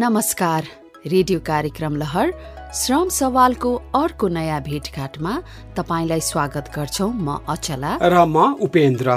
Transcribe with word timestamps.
नमस्कार 0.00 0.64
रेडियो 1.06 1.38
कार्यक्रम 1.46 1.96
लहर 1.96 2.30
श्रम 2.80 3.08
सवालको 3.08 3.74
अर्को 3.94 4.28
नयाँ 4.28 4.60
भेटघाटमा 4.62 5.32
तपाईँलाई 5.76 6.20
स्वागत 6.20 6.70
गर्छौ 6.76 7.08
म 7.08 7.34
अचला। 7.48 7.90
र 8.02 8.24
म 8.26 8.44
उपेन्द्र। 8.62 9.10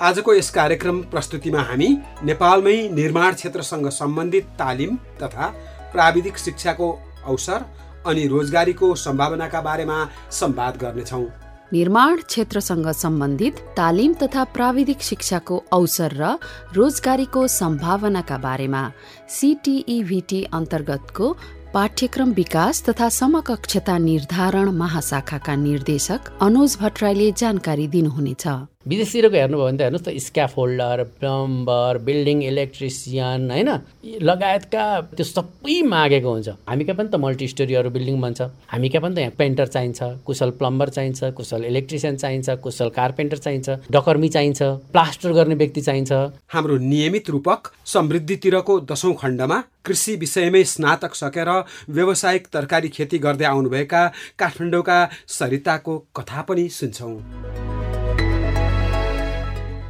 आजको 0.00 0.34
यस 0.34 0.50
कार्यक्रम 0.50 1.02
प्रस्तुतिमा 1.12 1.62
हामी 1.68 1.88
नेपालमै 2.24 2.76
निर्माण 2.96 3.34
क्षेत्रसँग 3.34 3.88
सम्बन्धित 4.00 4.46
तालिम 4.58 4.96
तथा 5.20 5.52
प्राविधिक 5.92 6.38
शिक्षाको 6.38 6.90
अवसर 7.26 7.68
अनि 8.08 8.26
रोजगारीको 8.32 8.94
सम्भावनाका 9.04 9.60
बारेमा 9.60 9.98
संवाद 10.40 10.76
गर्नेछौँ। 10.82 11.24
निर्माण 11.72 12.16
क्षेत्रसँग 12.20 12.86
सम्बन्धित 12.94 13.58
तालिम 13.76 14.14
तथा 14.22 14.44
प्राविधिक 14.54 15.02
शिक्षाको 15.02 15.62
अवसर 15.72 16.14
र 16.14 16.34
रोजगारीको 16.74 17.46
सम्भावनाका 17.46 18.38
बारेमा 18.38 18.82
सिटिइभिटी 19.28 20.42
अन्तर्गतको 20.52 21.36
पाठ्यक्रम 21.74 22.30
विकास 22.32 22.82
तथा 22.88 23.08
समकक्षता 23.08 23.98
निर्धारण 23.98 24.70
महाशाखाका 24.74 25.54
निर्देशक 25.56 26.20
अनुज 26.42 26.76
भट्टराईले 26.80 27.30
जानकारी 27.32 27.86
दिनुहुनेछ। 27.88 28.46
विदेशतिरको 28.90 29.36
हेर्नुभयो 29.36 29.66
भने 29.66 29.78
त 29.78 29.82
हेर्नुहोस् 29.86 30.06
त 30.06 30.18
स्क्याफोल्डर 30.26 31.02
प्लम्बर 31.22 31.98
बिल्डिङ 32.02 32.38
इलेक्ट्रिसियन 32.42 33.40
होइन? 33.50 33.70
लगायतका 34.18 34.84
त्यो 35.14 35.24
सबै 35.24 35.76
मागेको 35.86 36.30
हुन्छ। 36.34 36.48
हामी 36.66 36.84
कहाँ 36.84 36.98
पनि 36.98 37.08
त 37.08 37.16
मल्टी 37.22 37.46
स्टोरीहरू 37.54 37.90
बिल्डिङ 37.94 38.16
बन्छ। 38.18 38.40
हामी 38.72 38.88
कहाँ 38.90 39.02
पनि 39.06 39.14
त 39.14 39.18
यहाँ 39.22 39.34
पेन्टर 39.38 39.66
चाहिन्छ 39.74 40.00
कुशल 40.26 40.50
प्लम्बर 40.58 40.88
चाहिन्छ 40.96 41.20
कुशल 41.38 41.64
इलेक्ट्रिसियन 41.70 42.16
चाहिन्छ 42.18 42.48
कुशल 42.58 42.88
कार्पेन्टर 42.98 43.38
चाहिन्छ 43.46 43.68
डकर्मी 43.94 44.28
चाहिन्छ 44.34 44.60
प्लास्टर 44.90 45.30
गर्ने 45.38 45.54
व्यक्ति 45.62 45.80
चाहिन्छ। 45.86 46.12
हाम्रो 46.50 46.76
नियमित 46.82 47.30
रूपक 47.30 47.70
समृद्धितिरको 47.94 48.74
दशौं 48.90 49.14
खण्डमा 49.22 49.58
कृषि 49.86 50.16
विषयमै 50.16 50.64
स्नातक 50.66 51.14
सकेर 51.14 51.50
व्यावसायिक 51.94 52.46
तरकारी 52.52 52.88
खेती 52.90 53.18
गर्दै 53.22 53.46
आउनुभएका 53.54 54.02
काठमाडौँका 54.38 54.98
सरिताको 55.38 55.98
कथा 56.16 56.42
पनि 56.50 56.68
सुन्छौँ। 56.68 57.16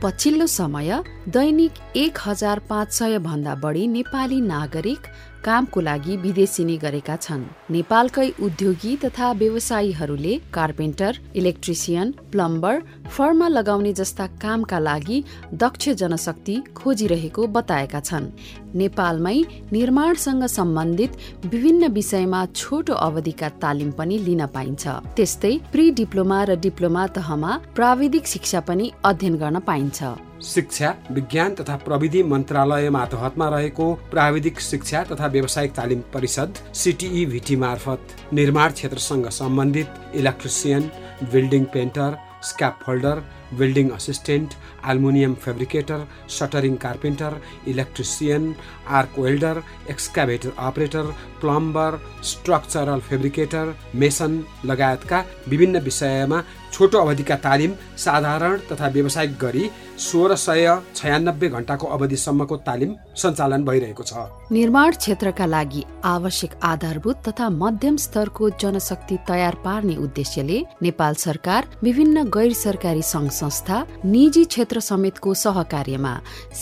पछिल्लो 0.03 0.47
समय 0.47 1.03
दैनिक 1.29 1.73
एक 1.97 2.19
हजार 2.27 2.59
पाँच 2.69 2.93
सय 2.93 3.19
भन्दा 3.27 3.55
बढी 3.65 3.87
नेपाली 3.87 4.41
नागरिक 4.41 5.07
कामको 5.45 5.81
लागि 5.81 6.17
विदेशिनी 6.17 6.77
गरेका 6.77 7.17
छन्। 7.17 7.45
नेपालकै 7.71 8.29
उद्योगी 8.43 8.97
तथा 8.97 9.33
व्यवसायीहरूले 9.33 10.35
कार्पेन्टर 10.53 11.13
इलेक्ट्रिसियन 11.37 12.13
प्लम्बर 12.33 12.83
फर्मा 13.09 13.49
लगाउने 13.49 13.93
जस्ता 13.93 14.27
कामका 14.43 14.79
लागि 14.79 15.19
दक्ष 15.55 15.89
जनशक्ति 16.01 16.57
खोजिरहेको 16.77 17.47
बताएका 17.47 18.01
छन्। 18.01 18.31
नेपालमै 18.75 19.37
निर्माणसँग 19.73 20.45
सम्बन्धित 20.49 21.13
विभिन्न 21.45 21.89
विषयमा 21.93 22.47
छोटो 22.55 22.95
अवधिका 23.09 23.49
तालिम 23.63 23.91
पनि 23.99 24.19
लिन 24.19 24.47
पाइन्छ। 24.47 24.85
त्यस्तै 25.17 25.55
प्री 25.73 25.91
डिप्लोमा 25.91 26.43
र 26.45 26.61
डिप्लोमा 26.61 27.07
तहमा 27.17 27.61
प्राविधिक 27.75 28.27
शिक्षा 28.27 28.61
पनि 28.61 28.93
अध्ययन 29.05 29.35
गर्न 29.37 29.59
पाइन्छ। 29.61 30.30
शिक्षा 30.43 30.95
विज्ञान 31.11 31.55
तथा 31.55 31.77
प्रविधि 31.85 32.23
मन्त्रालय 32.23 32.89
मातहतमा 32.91 33.49
रहेको 33.49 33.93
प्राविधिक 34.11 34.61
शिक्षा 34.61 35.03
तथा 35.11 35.27
व्यावसायिक 35.35 35.73
तालिम 35.77 36.01
परिषद 36.15 36.59
सिटिई 36.83 37.25
भिटी 37.33 37.57
मार्फत 37.65 38.17
निर्माण 38.33 38.73
क्षेत्रसँग 38.73 39.29
सम्बन्धित 39.41 40.01
electrician 40.15 40.91
building 41.33 41.65
painter 41.75 42.17
scaffolder 42.85 43.19
building 43.59 43.89
assistant 43.93 44.53
aluminium 44.91 45.35
fabricator 45.45 46.07
shuttering 46.37 46.77
carpenter 46.85 47.37
electrician 47.69 48.55
arc 48.99 49.19
welder 49.19 49.61
excavator 49.91 50.53
operator 50.69 51.11
plumber 51.41 51.99
structural 52.31 53.01
fabricator 53.09 53.75
mason 54.03 54.41
लगायतका 54.71 55.25
विभिन्न 55.49 55.81
विषयमा 55.89 56.41
छोटो 56.73 56.99
अवधिका 56.99 57.37
तालिम 57.45 57.73
साधारण 57.99 58.59
तथा 58.71 58.89
व्यावसायिक 58.95 59.33
गरी 59.41 59.65
सोह्र 60.01 60.35
सय 60.37 60.67
छयानब्बे 60.97 61.49
घण्टाको 61.49 61.87
अवधिसम्मको 61.97 62.57
तालिम 62.69 62.95
सञ्चालन 63.23 63.65
भइरहेको 63.65 64.03
छ। 64.03 64.13
निर्माण 64.53 64.91
क्षेत्रका 64.93 65.47
लागि 65.47 65.83
आवश्यक 66.05 66.53
आधारभूत 66.65 67.23
तथा 67.29 67.49
मध्यम 67.57 67.97
स्तरको 68.07 68.51
जनशक्ति 68.63 69.19
तयार 69.29 69.55
पार्ने 69.65 69.97
उद्देश्यले 70.07 70.59
नेपाल 70.83 71.15
सरकार 71.27 71.69
विभिन्न 71.83 72.25
गैर 72.37 72.53
सरकारी 72.65 73.03
सङ्घ 73.05 73.31
संस्था 73.35 73.85
निजी 74.07 74.45
क्षेत्र 74.47 74.81
समेतको 74.91 75.35
सहकार्यमा 75.45 76.15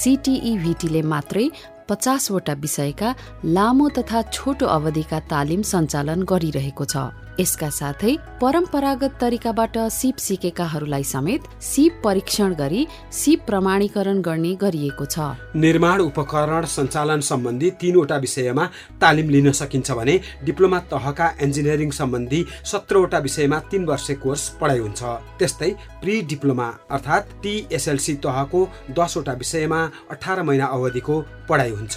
सिटिइभिटीले 0.03 1.03
मात्रै 1.15 1.49
पचासवटा 1.89 2.53
विषयका 2.65 3.15
लामो 3.57 3.89
तथा 3.99 4.23
छोटो 4.33 4.67
अवधिका 4.69 5.21
तालिम 5.31 5.63
सञ्चालन 5.71 6.23
गरिरहेको 6.31 6.85
छ। 6.85 7.09
यसका 7.41 7.69
साथै 7.71 8.13
परम्परागत 8.41 9.13
तरिकाबाट 9.21 9.77
सिप 9.97 10.17
सिकेकाहरूलाई 10.19 11.05
समेत 11.11 11.43
सिप 11.63 12.01
परीक्षण 12.05 12.55
गरी 12.61 12.81
सिप 13.15 13.45
प्रमाणीकरण 13.47 14.21
गर्ने 14.29 14.53
गरिएको 14.63 15.05
छ। 15.07 15.27
निर्माण 15.65 16.01
उपकरण 16.03 16.65
सञ्चालन 16.75 17.21
सम्बन्धी 17.29 17.71
तीनवटा 17.81 18.17
विषयमा 18.25 18.65
तालिम 19.03 19.31
लिन 19.31 19.51
सकिन्छ 19.61 19.89
भने 19.99 20.17
डिप्लोमा 20.47 20.81
तहका 20.93 21.29
इन्जिनियरिङ 21.47 21.91
सम्बन्धी 22.01 22.41
सत्रवटा 22.73 23.19
विषयमा 23.27 23.59
तीन 23.71 23.85
वर्ष 23.91 24.11
कोर्स 24.25 24.49
पढाइ 24.61 24.79
हुन्छ। 24.79 25.03
त्यस्तै 25.39 25.71
प्री 26.03 26.15
डिप्लोमा 26.33 26.67
अर्थात् 26.91 27.31
टिएसएलसी 27.43 28.15
तहको 28.27 28.65
दसवटा 28.99 29.33
विषयमा 29.45 29.81
अठार 30.11 30.43
महिना 30.43 30.67
अवधिको 30.77 31.21
पढाइ 31.49 31.71
हुन्छ। 31.79 31.95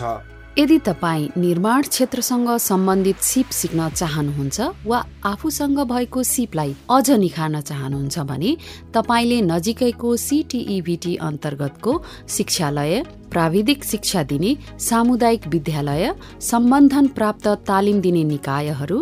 यदि 0.58 0.78
तपाईँ 0.86 1.28
निर्माण 1.38 1.82
क्षेत्रसँग 1.82 2.50
सम्बन्धित 2.60 3.20
सिप 3.24 3.50
सिक्न 3.56 3.88
चाहनुहुन्छ 3.90 4.62
वा 4.86 5.00
आफूसँग 5.26 5.80
भएको 5.88 6.24
सिपलाई 6.24 6.76
अझ 6.92 7.10
निखार्न 7.24 7.62
चाहनुहुन्छ 7.62 8.20
भने 8.30 8.56
तपाईँले 8.94 9.40
नजिकैको 9.42 10.16
सिटिइभिटी 10.18 11.16
अन्तर्गतको 11.28 11.94
शिक्षालय 12.36 13.04
प्राविधिक 13.32 13.84
शिक्षा 13.84 14.24
दिने 14.32 14.56
सामुदायिक 14.88 15.48
विद्यालय 15.48 16.14
सम्बन्धन 16.42 17.08
प्राप्त 17.18 17.48
तालिम 17.68 18.02
दिने 18.02 18.24
निकायहरू 18.34 18.98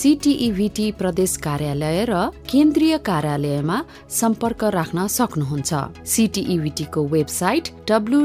सिटिइभिटी 0.00 0.90
प्रदेश 1.00 1.36
कार्यालय 1.44 2.04
र 2.08 2.24
केन्द्रीय 2.48 2.98
कार्यालयमा 3.10 3.78
सम्पर्क 4.20 4.64
राख्न 4.78 5.06
सक्नुहुन्छ। 5.18 5.70
सिटिइभिटीको 6.14 7.06
website 7.08 7.68
W 7.90 8.24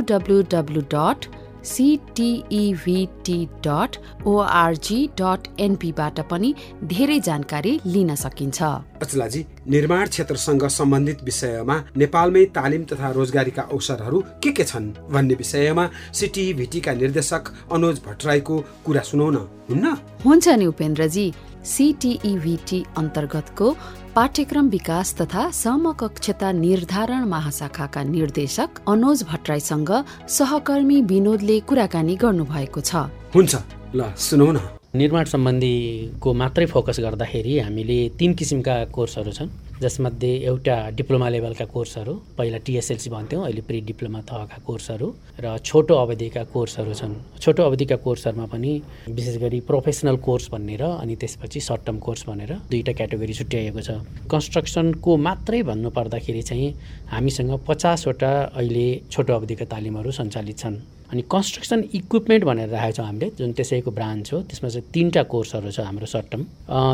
dot 0.96 1.28
CTEVT 1.64 3.46
dot 3.66 3.98
ORG 4.28 5.00
dot 5.22 5.48
एनपीबाट 5.60 6.20
पनि 6.30 6.54
धेरै 6.84 7.20
जानकारी 7.20 7.80
लिन 7.86 8.16
सकिन्छ। 8.16 8.62
अचलाजी 9.02 9.46
निर्माण 9.68 10.08
क्षेत्रसँग 10.08 10.66
सम्बन्धित 10.68 11.24
विषयमा 11.24 11.76
नेपालमै 11.98 12.46
तालिम 12.56 12.84
तथा 12.84 13.12
रोजगारीका 13.12 13.62
अवसरहरू 13.62 14.24
के 14.44 14.52
के 14.52 14.64
छन् 14.64 14.92
भन्ने 15.12 15.36
विषयमा 15.36 15.90
सिटिभिटीका 16.14 16.94
निर्देशक 16.94 17.54
अनुज 17.72 18.02
भट्टराईको 18.08 18.60
कुरा 18.86 19.02
सुनौ 19.02 19.30
न 19.30 19.48
हुन्न? 19.70 19.96
हुन्छ 20.26 20.48
नि 20.50 20.66
उपेन्द्रजी 20.66 21.32
सिटिइभिटी 21.66 22.86
अन्तर्गतको 22.98 23.68
पाठ्यक्रम 24.16 24.68
विकास 24.70 25.14
तथा 25.22 25.50
समकक्षता 25.52 26.52
निर्धारण 26.52 27.24
महाशाखाका 27.30 28.04
निर्देशक 28.04 28.82
अनुज 28.88 29.24
भट्टराईसँग 29.24 29.92
सहकर्मी 30.30 31.02
विनोदले 31.02 31.60
कुराकानी 31.70 32.16
गर्नुभएको 32.16 32.82
छ। 32.82 32.96
हुन्छ 33.36 33.56
ल 33.96 34.12
सुनौ 34.18 34.52
न। 34.52 34.79
निर्माण 34.96 35.26
सम्बन्धीको 35.30 36.34
मात्रै 36.34 36.66
फोकस 36.66 37.00
गर्दाखेरि 37.00 37.58
हामीले 37.60 37.98
तिन 38.20 38.34
किसिमका 38.34 38.74
कोर्सहरू 38.90 39.32
छन् 39.32 39.50
जसमध्ये 39.82 40.32
एउटा 40.50 40.78
डिप्लोमा 40.98 41.30
लेभलका 41.30 41.66
कोर्सहरू 41.74 42.14
पहिला 42.38 42.58
टिएसएलसी 42.66 43.10
भन्थ्यौँ 43.10 43.44
अहिले 43.46 43.62
प्रि 43.70 43.82
डिप्लोमा 43.86 44.22
तहका 44.26 44.58
कोर्सहरू 44.66 45.08
र 45.46 45.58
छोटो 45.62 45.96
अवधिका 45.96 46.44
कोर्सहरू 46.50 46.94
छन्। 46.94 47.14
छोटो 47.38 47.64
अवधिका 47.64 47.96
कोर्सहरूमा 48.02 48.46
पनि 48.50 48.74
विशेष 49.14 49.38
गरी 49.38 49.60
प्रोफेसनल 49.70 50.18
कोर्स 50.26 50.50
भन्ने 50.52 50.76
र 50.82 50.84
अनि 50.98 51.16
त्यसपछि 51.22 51.60
सर्ट 51.70 51.86
टर्म 51.86 51.98
कोर्स 52.02 52.26
भनेर 52.26 52.52
दुईवटा 52.66 52.94
क्याटेगोरी 52.98 53.34
छुट्याइएको 53.40 53.82
छ। 53.86 53.90
कन्स्ट्रक्सनको 54.26 55.18
मात्रै 55.30 55.62
भन्नु 55.70 55.90
पर्दाखेरि 55.94 56.42
चाहिँ 56.50 56.74
हामीसँग 57.14 57.52
पचासवटा 57.62 58.32
अहिले 58.58 58.88
छोटो 59.12 59.34
अवधिका 59.34 59.66
तालिमहरू 59.70 60.12
सञ्चालित 60.12 60.58
छन्। 60.58 60.82
अनि 61.12 61.22
कन्स्ट्रक्सन 61.34 61.84
इक्विपमेन्ट 62.00 62.44
भनेर 62.46 62.70
राखेको 62.70 62.96
छौँ 62.98 63.06
हामीले 63.06 63.30
जुन 63.38 63.52
त्यसैको 63.58 63.92
ब्रान्च 63.92 64.34
हो 64.34 64.42
त्यसमा 64.50 64.70
चाहिँ 64.70 64.92
तिनवटा 64.94 65.24
कोर्सहरू 65.34 65.72
छ 65.72 65.80
हाम्रो 65.90 66.06
सर्ट 66.06 66.28
टर्म 66.32 66.44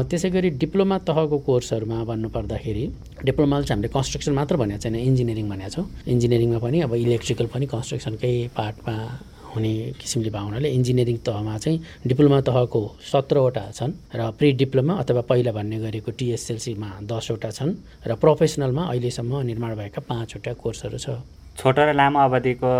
त्यसै 0.10 0.30
गरी 0.36 0.50
डिप्लोमा 0.64 0.98
तहको 1.10 1.38
कोर्सहरूमा 1.50 1.98
भन्नुपर्दाखेरि 2.12 2.86
डिप्लोमा 3.28 3.62
चाहिँ 3.62 3.76
हामीले 3.76 3.94
कन्स्ट्रक्सन 3.98 4.34
मात्र 4.40 4.56
भनेको 4.64 4.82
छैन 4.88 4.96
इन्जिनियरिङ 4.96 5.50
भनेको 5.52 5.72
छौँ। 5.76 5.86
इन्जिनियरिङमा 6.16 6.60
पनि 6.66 6.78
अब 6.88 6.94
इलेक्ट्रिकल 6.96 7.48
पनि 7.54 7.66
कन्स्ट्रक्सनकै 7.76 8.34
पार्टमा 8.56 8.96
हुने 9.56 9.74
किसिमले 10.00 10.30
भएको 10.32 10.46
हुनाले 10.48 10.70
इन्जिनियरिङ 10.80 11.18
तहमा 11.28 11.58
चाहिँ 11.64 12.08
डिप्लोमा 12.08 12.40
तहको 12.48 12.82
सत्रवटा 13.12 13.64
छन् 13.78 13.94
र 14.16 14.32
प्रि 14.40 14.52
डिप्लोमा 14.64 14.94
अथवा 15.04 15.22
पहिला 15.30 15.52
भन्ने 15.58 15.80
गरेको 15.86 16.12
टिएसएलसीमा 16.20 16.90
दसवटा 17.12 17.52
छन् 17.58 17.72
र 18.08 18.16
प्रोफेसनलमा 18.24 18.84
अहिलेसम्म 18.92 19.42
निर्माण 19.52 19.76
भएका 19.76 20.02
पाँचवटा 20.12 20.54
कोर्सहरू 20.64 20.98
छ। 20.98 21.20
छोटो 21.57 21.81
र 21.81 21.94
लामो 21.96 22.19
अवधिको 22.19 22.72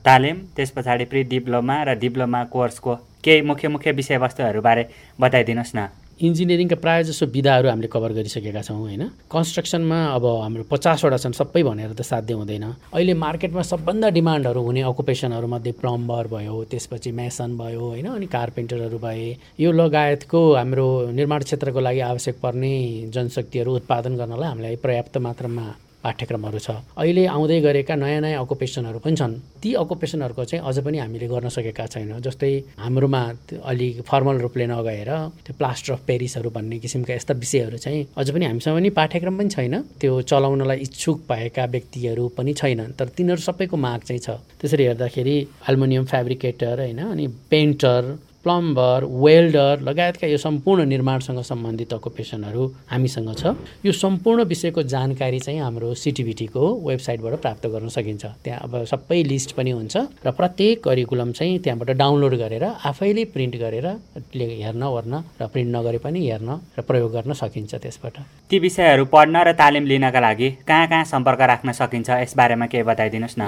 तालिम 0.00 0.36
त्यस 0.56 0.70
पछाडि 0.70 1.04
प्रि 1.04 1.22
डिप्लोमा 1.30 1.76
र 1.82 1.94
डिप्लोमा 1.98 2.44
कोर्सको 2.54 2.94
केही 3.24 3.40
मुख्य 3.42 3.68
मुख्य 3.68 3.92
विषयवस्तुहरूबारे 3.92 4.84
बताइदिनुहोस् 5.20 5.74
न। 5.76 5.88
इन्जिनियरिङका 6.20 6.76
प्रायः 6.76 7.02
जसो 7.08 7.26
विधाहरू 7.26 7.68
हामीले 7.68 7.88
कभर 7.88 8.12
गरिसकेका 8.12 8.62
छौँ 8.62 8.78
होइन? 8.78 9.02
कन्स्ट्रक्सनमा 9.32 9.98
अब 10.14 10.24
हाम्रो 10.44 10.64
पचासवटा 10.70 11.16
छन् 11.16 11.32
सबै 11.32 11.62
भनेर 11.64 11.92
त 11.92 12.02
साध्य 12.04 12.34
हुँदैन। 12.36 12.64
अहिले 12.94 13.14
मार्केटमा 13.16 13.62
सबभन्दा 13.64 14.08
डिमान्डहरू 14.14 14.60
हुने 14.62 14.82
अकुपेसनहरूमध्ये 14.84 15.72
प्लम्बर 15.80 16.26
भयो 16.28 16.64
त्यसपछि 16.70 17.10
मेसन 17.10 17.56
भयो 17.58 17.80
होइन? 17.80 18.06
अनि 18.14 18.26
कार्पेन्टरहरू 18.30 18.98
भए। 19.00 19.36
यो 19.58 19.72
लगायतको 19.72 20.40
हाम्रो 20.54 20.88
निर्माण 21.18 21.40
क्षेत्रको 21.42 21.80
लागि 21.80 22.00
आवश्यक 22.12 22.36
पर्ने 22.38 22.72
जनशक्तिहरू 23.10 23.70
उत्पादन 23.76 24.16
गर्नलाई 24.16 24.48
हामीलाई 24.48 24.76
पर्याप्त 24.76 25.18
मात्रामा 25.18 25.66
पाठ्यक्रमहरू 26.04 26.58
छ। 26.58 26.70
अहिले 26.96 27.26
आउँदै 27.26 27.60
गरेका 27.60 27.94
नयाँ 27.94 28.20
नयाँ 28.20 28.40
अकुपेसनहरू 28.40 28.98
पनि 29.04 29.16
छन्। 29.16 29.34
ती 29.62 29.74
अकुपेसनहरूको 29.74 30.44
चाहिँ 30.44 30.64
अझ 30.64 30.78
पनि 30.80 30.98
हामीले 30.98 31.26
गर्न 31.28 31.48
सकेका 31.48 31.86
छैनौँ। 31.86 32.20
जस्तै 32.20 32.52
हाम्रोमा 32.80 33.22
अलिक 33.64 34.00
फर्मल 34.08 34.36
रूपले 34.40 34.66
नगएर 34.66 35.10
त्यो 35.44 35.52
प्लास्टर 35.60 35.92
अफ 35.92 36.00
पेरिसहरू 36.08 36.50
भन्ने 36.50 36.78
किसिमका 36.80 37.14
यस्ता 37.14 37.34
विषयहरू 37.36 37.76
चाहिँ 37.76 38.06
अझ 38.16 38.30
पनि 38.30 38.44
हामीसँग 38.46 38.74
पनि 38.76 38.90
पाठ्यक्रम 38.90 39.34
पनि 39.38 39.48
छैन। 39.50 39.74
त्यो 40.00 40.12
चलाउनलाई 40.24 40.78
इच्छुक 40.88 41.18
भएका 41.28 41.64
व्यक्तिहरू 41.64 42.24
पनि 42.36 42.52
छैनन्। 42.54 42.96
तर 42.98 43.08
तिनीहरू 43.12 43.42
सबैको 43.42 43.76
माग 43.76 44.00
चाहिँ 44.08 44.20
छ। 44.20 44.40
त्यसरी 44.60 44.84
हेर्दाखेरि 44.84 45.36
एल्मुनियम 45.68 46.04
फेब्रिकेटर 46.04 46.80
होइन 46.80 46.98
अनि 47.04 47.26
पेन्टर 47.50 48.00
प्लम्बर 48.44 49.04
वेल्डर 49.04 49.80
लगायतका 49.84 50.26
यो 50.26 50.36
सम्पूर्ण 50.38 50.84
निर्माणसँग 50.88 51.40
सम्बन्धित 51.44 51.92
अकुपेसनहरू 51.94 52.66
हामीसँग 52.90 53.30
छ। 53.36 53.52
यो 53.84 53.92
सम्पूर्ण 53.92 54.44
विषयको 54.52 54.82
जानकारी 54.94 55.38
चाहिँ 55.40 55.60
हाम्रो 55.60 55.92
सिटिभिटीको 55.94 56.62
वेबसाइटबाट 56.88 57.34
प्राप्त 57.40 57.66
गर्न 57.66 57.88
सकिन्छ। 57.88 58.24
त्यहाँ 58.44 58.60
अब 58.64 58.84
सबै 58.92 59.22
लिस्ट 59.22 59.52
पनि 59.56 59.70
हुन्छ 59.70 59.96
र 60.24 60.30
प्रत्येक 60.32 60.82
करिकुलम 60.84 61.32
चाहिँ 61.32 61.58
त्यहाँबाट 61.60 61.90
डाउनलोड 62.00 62.34
गरेर 62.40 62.64
आफैले 62.64 63.24
प्रिन्ट 63.34 63.56
गरेर 63.56 63.86
हेर्न 64.32 64.82
ओर्न 64.82 65.14
र 65.40 65.46
प्रिन्ट 65.46 65.70
नगरे 65.76 65.98
पनि 66.00 66.20
हेर्न 66.24 66.50
र 66.78 66.80
प्रयोग 66.88 67.12
गर्न 67.12 67.32
सकिन्छ 67.36 67.74
त्यसबाट। 67.76 68.16
ती 68.50 68.58
विषयहरू 68.58 69.04
पढ्न 69.04 69.36
र 69.36 69.52
तालिम 69.52 69.84
लिनका 69.86 70.20
लागि 70.20 70.50
कहाँ 70.66 70.86
कहाँ 70.88 71.04
सम्पर्क 71.12 71.40
राख्न 71.52 71.72
सकिन्छ 71.76 72.10
यसबारेमा 72.24 72.66
केही 72.72 72.88
बताइदिनुहोस् 72.88 73.38
न। 73.38 73.42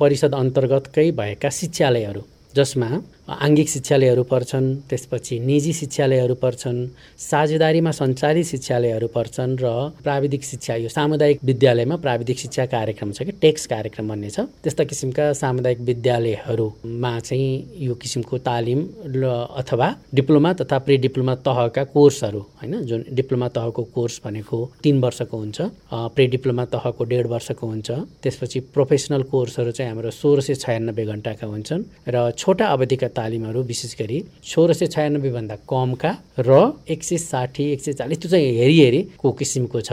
परिषद 0.00 0.34
अन्तर्गतकै 0.34 1.10
भएका 1.12 1.50
शिक्षालयहरू 1.50 2.22
जसमा 2.54 2.88
आङ्गिक 3.22 3.68
शिक्षालयहरू 3.68 4.22
पर्छन् 4.26 4.66
त्यसपछि 4.90 5.38
निजी 5.40 5.72
शिक्षालयहरू 5.72 6.34
पर्छन् 6.42 6.78
साझेदारीमा 7.22 7.90
सञ्चालित 7.94 8.46
शिक्षालयहरू 8.46 9.06
पर्छन् 9.14 9.56
र 9.62 9.66
प्राविधिक 10.02 10.42
शिक्षा 10.44 10.74
यो 10.82 10.88
सामुदायिक 10.90 11.38
विद्यालयमा 11.44 11.96
प्राविधिक 12.02 12.38
शिक्षा 12.38 12.66
कार्यक्रम 12.66 13.12
छ 13.12 13.22
कि 13.22 13.32
टेक्स 13.38 13.66
कार्यक्रम 13.66 14.08
भन्ने 14.08 14.30
छ। 14.30 14.40
त्यस्ता 14.62 14.84
किसिमका 14.84 15.32
सामुदायिक 15.38 15.80
विद्यालयहरूमा 15.80 17.12
चाहिँ 17.20 17.52
यो 17.86 17.94
किसिमको 17.94 18.38
तालिम 18.42 18.80
र 19.06 19.30
अथवा 19.54 19.88
डिप्लोमा 20.14 20.52
तथा 20.58 20.78
प्रि 20.82 20.96
डिप्लोमा 21.06 21.34
तहका 21.46 21.84
कोर्सहरू 21.94 22.40
होइन 22.58 22.74
जुन 22.90 23.04
डिप्लोमा 23.14 23.48
तहको 23.54 23.82
कोर्स 23.94 24.20
भनेको 24.24 24.58
तिन 24.82 25.00
वर्षको 25.00 25.36
हुन्छ 25.38 25.60
प्रि 25.94 26.26
डिप्लोमा 26.34 26.64
तहको 26.74 27.04
डेढ 27.06 27.26
वर्षको 27.30 27.66
हुन्छ। 27.66 27.90
त्यसपछि 28.22 28.60
प्रोफेसनल 28.74 29.22
कोर्सहरू 29.30 29.70
चाहिँ 29.70 29.90
हाम्रो 29.90 30.10
सोह्र 30.10 30.40
सय 30.42 30.54
छयानब्बे 30.66 31.04
घन्टाका 31.06 31.46
हुन्छन् 31.46 31.86
र 32.08 32.30
छोटा 32.34 32.66
अवधिका 32.66 33.08
तालिमहरू 33.16 33.62
विशेष 33.62 33.94
गरी 34.00 34.18
सोह्र 34.44 34.72
सय 34.72 34.86
छयानब्बेभन्दा 34.94 35.56
कमका 35.70 36.10
र 36.38 36.50
एक 36.88 37.02
सय 37.04 37.18
साठी 37.18 37.64
एक 37.72 37.80
सय 37.82 37.92
चालिस 38.00 38.18
त्यो 38.22 38.30
चाहिँ 38.30 38.52
हेरी 38.58 38.78
हेरीको 38.80 39.32
किसिमको 39.32 39.80
छ। 39.80 39.92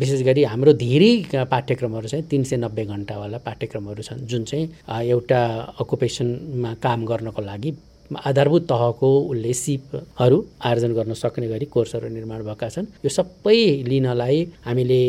विशेष 0.00 0.22
गरी 0.28 0.44
हाम्रो 0.44 0.72
धेरै 0.84 1.44
पाठ्यक्रमहरू 1.50 2.08
चाहिँ 2.08 2.24
तिन 2.30 2.42
सय 2.44 2.56
नब्बे 2.64 2.84
घन्टावाला 2.84 3.38
पाठ्यक्रमहरू 3.46 4.02
छन् 4.02 4.26
जुन 4.30 4.44
चाहिँ 4.44 4.66
एउटा 5.10 5.42
अकुपेसनमा 5.80 6.74
काम 6.82 7.04
गर्नको 7.06 7.42
लागि 7.42 7.72
आधारभूत 8.06 8.62
तहको 8.70 9.08
उसले 9.30 9.52
सिपहरू 9.52 10.36
आर्जन 10.62 10.92
गर्न 10.94 11.14
सक्ने 11.18 11.46
गरी 11.48 11.66
कोर्सहरू 11.74 12.08
निर्माण 12.08 12.42
भएका 12.46 12.68
छन्। 12.70 12.86
यो 13.04 13.10
सबै 13.10 13.58
लिनलाई 13.82 14.38
हामीले 14.66 15.00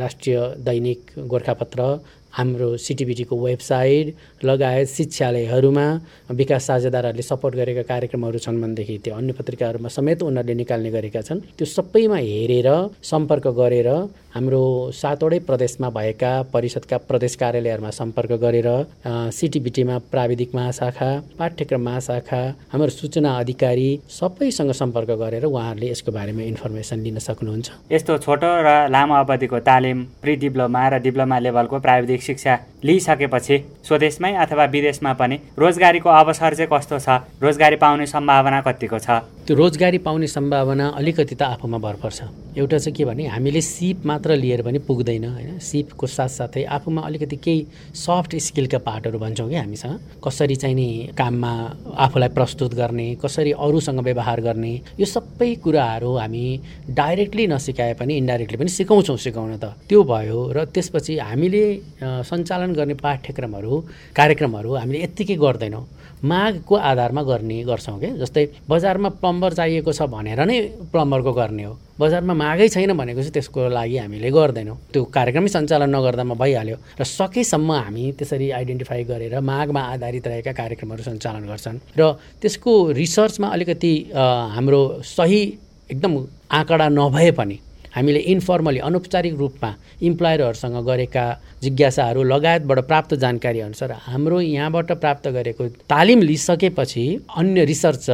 राष्ट्रिय 0.00 0.38
दैनिक 0.64 1.00
गोर्खापत्र 1.28 1.80
हाम्रो 2.32 2.76
सिटिबिटीको 2.80 3.36
वेबसाइट 3.44 4.14
लगायत 4.44 4.88
शिक्षालयहरूमा 4.88 5.86
विकास 6.32 6.66
साझेदारहरूले 6.66 7.22
सपोर्ट 7.22 7.54
गरेका 7.56 7.82
कार्यक्रमहरू 7.92 8.38
छन् 8.38 8.60
भनेदेखि 8.62 8.96
त्यो 9.04 9.14
अन्य 9.14 9.32
पत्रिकाहरूमा 9.38 9.88
समेत 9.88 10.22
उनीहरूले 10.22 10.54
निकाल्ने 10.54 10.90
गरेका 10.90 11.20
छन्। 11.20 11.40
त्यो 11.58 11.66
सबैमा 11.66 12.16
हेरेर 12.16 12.68
सम्पर्क 13.02 13.46
गरेर 13.60 13.88
हाम्रो 14.34 14.62
सातवटै 14.94 15.38
प्रदेशमा 15.48 15.88
भएका 15.90 16.30
परिषदका 16.52 16.96
प्रदेश 17.08 17.34
कार्यालयहरूमा 17.36 17.90
सम्पर्क 17.90 18.32
गरेर 18.44 18.68
सिटिबिटीमा 19.36 19.96
प्राविधिक 20.12 20.54
महाशाखा 20.54 21.10
पाठ्यक्रम 21.38 21.82
महाशाखा 21.84 22.40
हाम्रो 22.72 22.88
सूचना 22.90 23.30
अधिकारी 23.38 23.88
सबैसँग 24.10 24.72
सम्पर्क 24.80 25.10
गरेर 25.22 25.44
उहाँहरूले 25.44 25.90
यसको 25.90 26.12
बारेमा 26.12 26.42
इन्फर्मेसन 26.42 26.98
लिन 27.00 27.18
सक्नुहुन्छ। 27.18 27.70
यस्तो 27.92 28.18
छोटो 28.18 28.50
र 28.66 28.88
लामो 28.88 29.14
अवधिको 29.14 29.58
तालिम 29.68 30.04
प्रि 30.22 30.36
डिप्लोमा 30.42 30.88
र 30.88 30.98
डिप्लोमा 31.02 31.38
लेभलको 31.38 31.78
प्राविधिक 31.80 32.22
शिक्षा 32.22 32.58
लिइसकेपछि 32.84 33.56
स्वदेशमै 33.86 34.32
अथवा 34.44 34.64
विदेशमा 34.72 35.12
पनि 35.20 35.36
रोजगारीको 35.58 36.08
अवसर 36.10 36.54
चाहिँ 36.54 36.70
कस्तो 36.72 36.98
छ? 36.98 37.08
रोजगारी 37.42 37.76
पाउने 37.76 38.06
सम्भावना 38.06 38.60
कतिको 38.60 38.98
छ? 38.98 39.10
त्यो 39.46 39.56
रोजगारी 39.56 39.98
पाउने 39.98 40.26
सम्भावना 40.26 40.86
अलिकति 40.96 41.34
त 41.34 41.42
आफूमा 41.42 41.78
भर 41.78 41.94
पर्छ 42.02 42.20
एउटा 42.56 42.78
चाहिँ 42.78 42.94
के 42.96 43.04
भने 43.04 43.26
हामीले 43.26 43.60
सिप 43.60 44.06
मात्र 44.06 44.36
लिएर 44.36 44.62
पनि 44.62 44.78
पुग्दैन 44.88 45.24
होइन? 45.24 45.58
सिपको 45.58 46.06
साथसाथै 46.06 46.64
आफूमा 46.64 47.02
अलिकति 47.02 47.36
केही 47.36 47.66
सफ्ट 47.94 48.36
स्किलका 48.46 48.78
पार्टहरू 48.78 49.18
भन्छौँ 49.18 49.48
कि 49.48 49.56
हामीसँग 49.56 50.00
कसरी 50.24 50.56
चाहिँ 50.56 50.74
नि 50.74 50.88
काममा 51.18 51.52
आफूलाई 51.98 52.28
प्रस्तुत 52.28 52.74
गर्ने 52.74 53.06
कसरी 53.24 53.52
अरूसँग 53.58 54.00
व्यवहार 54.00 54.40
गर्ने 54.40 54.72
यो 55.00 55.06
सबै 55.06 55.54
कुराहरू 55.64 56.14
हामी 56.16 56.44
डाइरेक्टली 56.90 57.46
नसिकाए 57.46 57.94
पनि 58.00 58.16
इन्डाइरेक्टली 58.16 58.58
पनि 58.58 58.70
सिकाउँछौँ 58.70 59.16
सिकाउन 59.16 59.56
त। 59.58 59.74
त्यो 59.88 60.02
भयो 60.04 60.40
र 60.56 60.64
त्यसपछि 60.74 61.18
हामीले 61.18 61.64
सञ्चालन 62.02 62.69
गर्ने 62.74 62.94
पाठ्यक्रमहरू 62.94 63.72
कार्यक्रमहरू 64.18 64.70
हामीले 64.74 65.02
यत्तिकै 65.02 65.36
गर्दैनौँ। 65.36 65.84
मागको 66.20 66.74
आधारमा 66.76 67.22
गर्ने 67.24 67.56
गर्छौँ 67.64 67.98
क्या 68.00 68.16
जस्तै 68.20 68.44
बजारमा 68.68 69.08
प्लम्बर 69.20 69.52
चाहिएको 69.56 69.92
छ 69.92 70.04
भनेर 70.04 70.40
नै 70.44 70.56
प्लम्बरको 70.92 71.32
गर्ने 71.32 71.64
हो। 71.64 71.72
बजारमा 71.96 72.34
मागै 72.36 72.68
छैन 72.68 72.92
भनेको 72.92 73.20
चाहिँ 73.24 73.32
त्यसको 73.32 73.60
लागि 73.72 73.96
हामीले 74.04 74.30
गर्दैनौँ। 74.30 74.76
त्यो 74.92 75.00
कार्यक्रमै 75.16 75.48
सञ्चालन 75.48 75.88
नगर्दामा 75.96 76.34
भइहाल्यो 76.36 76.76
र 77.00 77.04
सकेसम्म 77.08 77.70
हामी 77.72 78.04
त्यसरी 78.20 78.50
आइडेन्टिफाई 78.52 79.02
गरेर 79.08 79.40
मागमा 79.40 79.80
आधारित 79.96 80.26
रहेका 80.28 80.52
कार्यक्रमहरू 80.60 81.02
सञ्चालन 81.08 81.44
गर्छन् 81.48 81.78
र 81.96 82.02
त्यसको 82.42 82.72
रिसर्चमा 83.00 83.48
अलिकति 83.56 83.92
हाम्रो 84.12 84.80
सही 85.16 85.40
एकदम 85.90 86.12
आँकडा 86.52 86.88
नभए 87.00 87.30
पनि 87.40 87.56
हामीले 87.96 88.18
इन्फर्मली 88.32 88.78
अनौपचारिक 88.80 89.34
रूपमा 89.34 89.70
इम्प्लोयरहरूसँग 90.02 90.76
गरेका 90.86 91.24
जिज्ञासाहरू 91.62 92.22
लगायतबाट 92.24 92.78
प्राप्त 92.86 93.14
जानकारी 93.14 93.60
अनुसार 93.60 93.92
हाम्रो 94.02 94.40
यहाँबाट 94.40 94.92
प्राप्त 95.00 95.28
गरेको 95.28 95.68
तालिम 95.90 96.22
लिइसकेपछि 96.22 97.04
अन्य 97.36 97.64
रिसर्च 97.64 98.06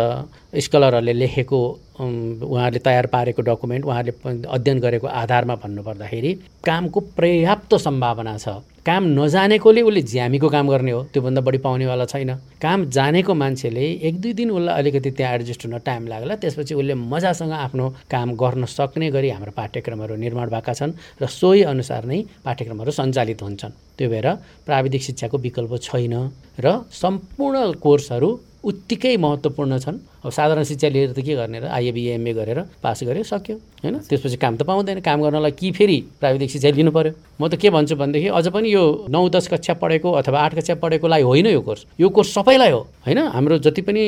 स्कलरहरूले 0.64 1.12
लेखेको 1.12 1.60
उहाँहरूले 1.98 2.80
तयार 2.84 3.06
पारेको 3.08 3.42
डकुमेन्ट 3.42 3.84
उहाँहरूले 3.84 4.46
अध्ययन 4.46 4.78
गरेको 4.80 5.06
आधारमा 5.06 5.54
भन्नुपर्दाखेरि 5.64 6.32
कामको 6.64 7.00
पर्याप्त 7.16 7.74
सम्भावना 7.74 8.36
छ। 8.38 8.48
काम 8.86 9.04
नजानेकोले 9.18 9.82
उसले 9.82 10.02
झ्यामीको 10.02 10.48
काम 10.48 10.68
गर्ने 10.70 10.90
हो 10.92 11.02
त्योभन्दा 11.12 11.40
बढी 11.42 11.58
पाउनेवाला 11.58 12.04
छैन। 12.06 12.30
काम 12.62 12.84
जानेको 12.86 13.34
मान्छेले 13.34 13.86
एक 14.06 14.20
दुई 14.20 14.32
दिन 14.32 14.50
उसलाई 14.50 14.78
अलिकति 14.78 15.10
त्यहाँ 15.10 15.34
एडजस्ट 15.34 15.66
हुन 15.66 15.78
टाइम 15.82 16.06
लाग्ला 16.06 16.34
त्यसपछि 16.38 16.74
उसले 16.74 16.94
मजासँग 16.94 17.52
आफ्नो 17.66 17.88
काम 18.10 18.28
गर्न 18.38 18.64
सक्ने 18.70 19.10
गरी 19.10 19.30
हाम्रो 19.30 19.52
पाठ्यक्रमहरू 19.56 20.16
निर्माण 20.16 20.48
भएका 20.54 20.72
छन् 20.72 20.92
र 21.22 21.26
सोही 21.26 21.62
अनुसार 21.66 22.04
नै 22.06 22.22
पाठ्यक्रमहरू 22.46 22.90
सञ्चालित 22.94 23.42
हुन्छन्। 23.42 23.72
त्यो 23.98 24.08
भएर 24.08 24.28
प्राविधिक 24.66 25.02
शिक्षाको 25.02 25.36
विकल्प 25.38 25.72
छैन 25.82 26.14
र 26.62 26.66
सम्पूर्ण 26.94 27.72
कोर्सहरू 27.82 28.28
उत्तिकै 28.64 29.16
महत्त्वपूर्ण 29.16 29.78
छन्। 29.78 29.98
अब 30.26 30.32
साधारण 30.34 30.64
शिक्षा 30.66 30.88
लिएर 30.90 31.12
त 31.14 31.22
के 31.22 31.34
गर्ने 31.38 31.58
र? 31.62 31.64
आइएबिएमए 31.70 32.32
गरेर 32.34 32.58
पास 32.82 33.06
गऱ्यो 33.06 33.22
सक्यो 33.22 33.56
होइन? 33.86 33.94
त्यसपछि 34.10 34.36
काम 34.42 34.56
त 34.58 34.62
पाउँदैन। 34.66 35.00
काम 35.06 35.22
गर्नलाई 35.22 35.54
कि 35.54 35.70
फेरि 35.70 35.98
प्राविधिक 36.18 36.50
शिक्षा 36.50 36.70
लिनु 36.74 36.90
पऱ्यो 36.90 37.12
म 37.38 37.46
त 37.46 37.54
के 37.54 37.70
भन्छु 37.70 37.94
भनेदेखि 37.94 38.28
अझ 38.34 38.46
पनि 38.50 38.68
यो 38.74 39.06
नौ 39.06 39.22
दस 39.30 39.46
कक्षा 39.46 39.74
पढेको 39.78 40.10
अथवा 40.18 40.38
आठ 40.40 40.54
कक्षा 40.58 40.74
पढेकोलाई 40.82 41.22
होइन 41.22 41.46
यो 41.54 41.60
कोर्स। 41.62 41.86
यो 42.00 42.08
कोर्स 42.10 42.34
सबैलाई 42.34 42.70
हो 42.74 42.80
होइन? 43.06 43.18
हाम्रो 43.30 43.58
जति 43.62 43.82
पनि 43.86 44.04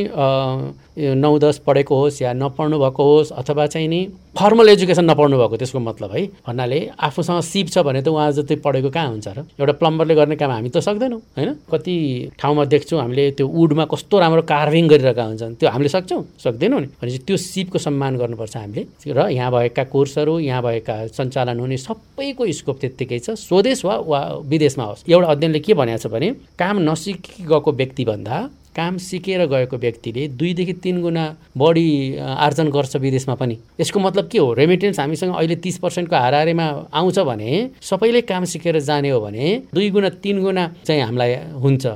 नौ 0.98 1.38
दस 1.38 1.62
पढेको 1.62 1.94
होस् 1.94 2.22
या 2.22 2.32
नपढ्नु 2.34 2.78
भएको 2.78 3.02
होस् 3.04 3.30
अथवा 3.32 3.66
चाहिँ 3.70 3.88
नि 3.88 4.00
फर्मल 4.38 4.68
एजुकेसन 4.68 5.04
नपढ्नु 5.10 5.37
भएको 5.38 5.56
त्यसको 5.56 5.78
मतलब 5.78 6.10
है? 6.10 6.26
भन्नाले 6.46 6.78
आफूसँग 6.98 7.40
सिप 7.42 7.68
छ 7.70 7.78
भने 7.87 8.02
त 8.02 8.08
उहाँ 8.08 8.32
जति 8.32 8.56
पढेको 8.64 8.90
कहाँ 8.90 9.08
हुन्छ 9.14 9.28
र? 9.28 9.44
एउटा 9.54 9.72
प्लम्बरले 9.78 10.14
गर्ने 10.14 10.37
काम 10.37 10.50
हामी 10.50 10.70
त 10.75 10.82
सक्दैनौँ 10.82 11.20
होइन? 11.38 11.50
कति 11.70 11.94
ठाउँमा 12.38 12.64
देख्छौँ 12.64 13.00
हामीले 13.00 13.30
त्यो 13.38 13.46
वुडमा 13.46 13.84
कस्तो 13.92 14.18
राम्रो 14.18 14.42
कार्भिङ 14.42 14.88
गरिरहेका 14.88 15.25
हुन्छन्। 15.25 15.54
त्यो 15.54 15.68
हामीले 15.70 15.88
सक्छौँ 16.08 16.24
सक्दैनौँ 16.40 16.80
नि। 16.80 16.86
भनेपछि 16.96 17.18
त्यो 17.26 17.36
सिपको 17.36 17.78
सम्मान 17.78 18.16
गर्नुपर्छ 18.16 18.56
हामीले। 18.56 18.82
र 19.06 19.28
यहाँ 19.28 19.50
भएका 19.52 19.84
कोर्सहरू 19.84 20.38
यहाँ 20.40 20.62
भएका 20.62 21.06
सञ्चालन 21.12 21.60
हुने 21.60 21.76
सबैको 21.76 22.42
स्कोप 22.48 22.76
त्यत्तिकै 22.80 23.18
छ। 23.18 23.36
स्वदेश 23.36 23.84
वा 23.84 23.96
वा 24.08 24.20
विदेशमा 24.48 24.84
होस्। 24.84 25.04
एउटा 25.04 25.28
अध्ययनले 25.28 25.60
के 25.60 25.74
भनेको 25.74 25.98
छ 25.98 26.06
भने 26.08 26.28
काम 26.56 26.76
नसिकी 26.88 27.44
गएको 27.44 27.70
व्यक्तिभन्दा 27.72 28.36
काम 28.76 28.96
सिकेर 28.96 29.46
गएको 29.50 29.76
व्यक्तिले 29.76 30.22
दुईदेखि 30.38 30.72
तिन 30.78 31.00
गुणा 31.02 31.24
बढी 31.58 31.88
आर्जन 32.16 32.68
गर्छ 32.70 32.96
विदेशमा 32.96 33.34
पनि। 33.34 33.56
यसको 33.80 33.98
मतलब 33.98 34.28
के 34.30 34.38
हो? 34.38 34.52
रेमिटेन्स 34.54 35.00
हामीसँग 35.00 35.34
अहिले 35.34 35.56
तिस 35.58 35.78
पर्सेन्टको 35.82 36.16
हाराहारीमा 36.16 36.66
आउँछ 36.94 37.18
भने 37.18 37.50
सबैले 37.82 38.20
काम 38.22 38.44
सिकेर 38.44 38.78
जाने 38.80 39.10
हो 39.10 39.20
भने 39.20 39.44
दुई 39.74 39.90
गुणा 39.90 40.08
तिन 40.22 40.42
गुणा 40.42 40.64
चाहिँ 40.86 41.02
हामीलाई 41.02 41.34
हुन्छ। 41.58 41.86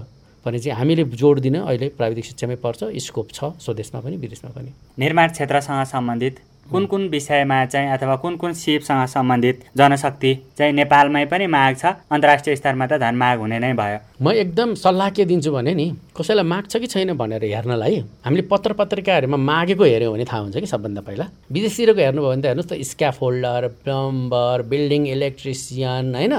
भने 0.47 0.59
चाहिँ 0.59 0.79
हामीले 0.79 1.05
जोड 1.05 1.41
दिन 1.41 1.55
अहिले 1.55 1.89
प्राविधिक 1.99 2.25
शिक्षामै 2.25 2.57
पर्छ 2.65 2.85
स्कोप 3.07 3.29
छ 3.33 3.45
स्वदेशमा 3.65 4.01
पनि 4.01 4.17
विदेशमा 4.17 4.51
पनि। 4.51 4.71
निर्माण 4.99 5.29
क्षेत्रसँग 5.29 5.85
सम्बन्धित 5.87 6.41
कुन 6.71 6.87
कुन 6.87 7.09
विषयमा 7.09 7.65
चाहिँ 7.67 7.91
अथवा 7.91 8.17
कुन 8.17 8.37
कुन 8.37 8.53
सिपसँग 8.53 9.07
सम्बन्धित 9.07 9.65
जनशक्ति 9.77 10.35
चाहिँ 10.59 10.73
नेपालमै 10.73 11.25
पनि 11.27 11.47
माग 11.47 11.77
छ? 11.77 11.85
अन्तर्राष्ट्रिय 12.11 12.57
स्तरमा 12.57 12.87
त 12.87 12.99
धन 13.03 13.15
माग 13.15 13.39
हुने 13.39 13.59
नै 13.59 13.73
भयो। 13.75 13.99
म 14.23 14.33
एकदम 14.33 14.75
सल्लाह 14.75 15.11
के 15.11 15.25
दिन्छु 15.25 15.53
भने 15.53 15.75
नि 15.75 15.87
कसैलाई 16.17 16.45
माग 16.45 16.65
छ 16.69 16.77
कि 16.77 16.87
छैन 16.93 17.13
भनेर 17.17 17.45
हेर्नलाई 17.45 17.97
हामीले 18.25 18.43
पत्र 18.45 18.73
पत्रिकाहरूमा 18.77 19.37
मागेको 19.41 19.85
हेऱ्यौँ 19.85 20.13
भने 20.13 20.25
थाहा 20.29 20.41
हुन्छ 20.45 20.57
कि 20.61 20.69
सबभन्दा 20.69 21.01
पहिला। 21.09 21.25
विदेशतिरको 21.49 22.01
हेर्नुभयो 22.01 22.31
भने 22.31 22.43
त 22.43 22.47
हेर्नुहोस् 22.53 22.69
त 22.69 22.77
स्क्याफ 22.85 23.17
होल्डर 23.23 23.69
प्लम्बर 23.85 24.63
बिल्डिङ 24.69 25.09
इलेक्ट्रिसियन 25.09 26.15
होइन 26.15 26.35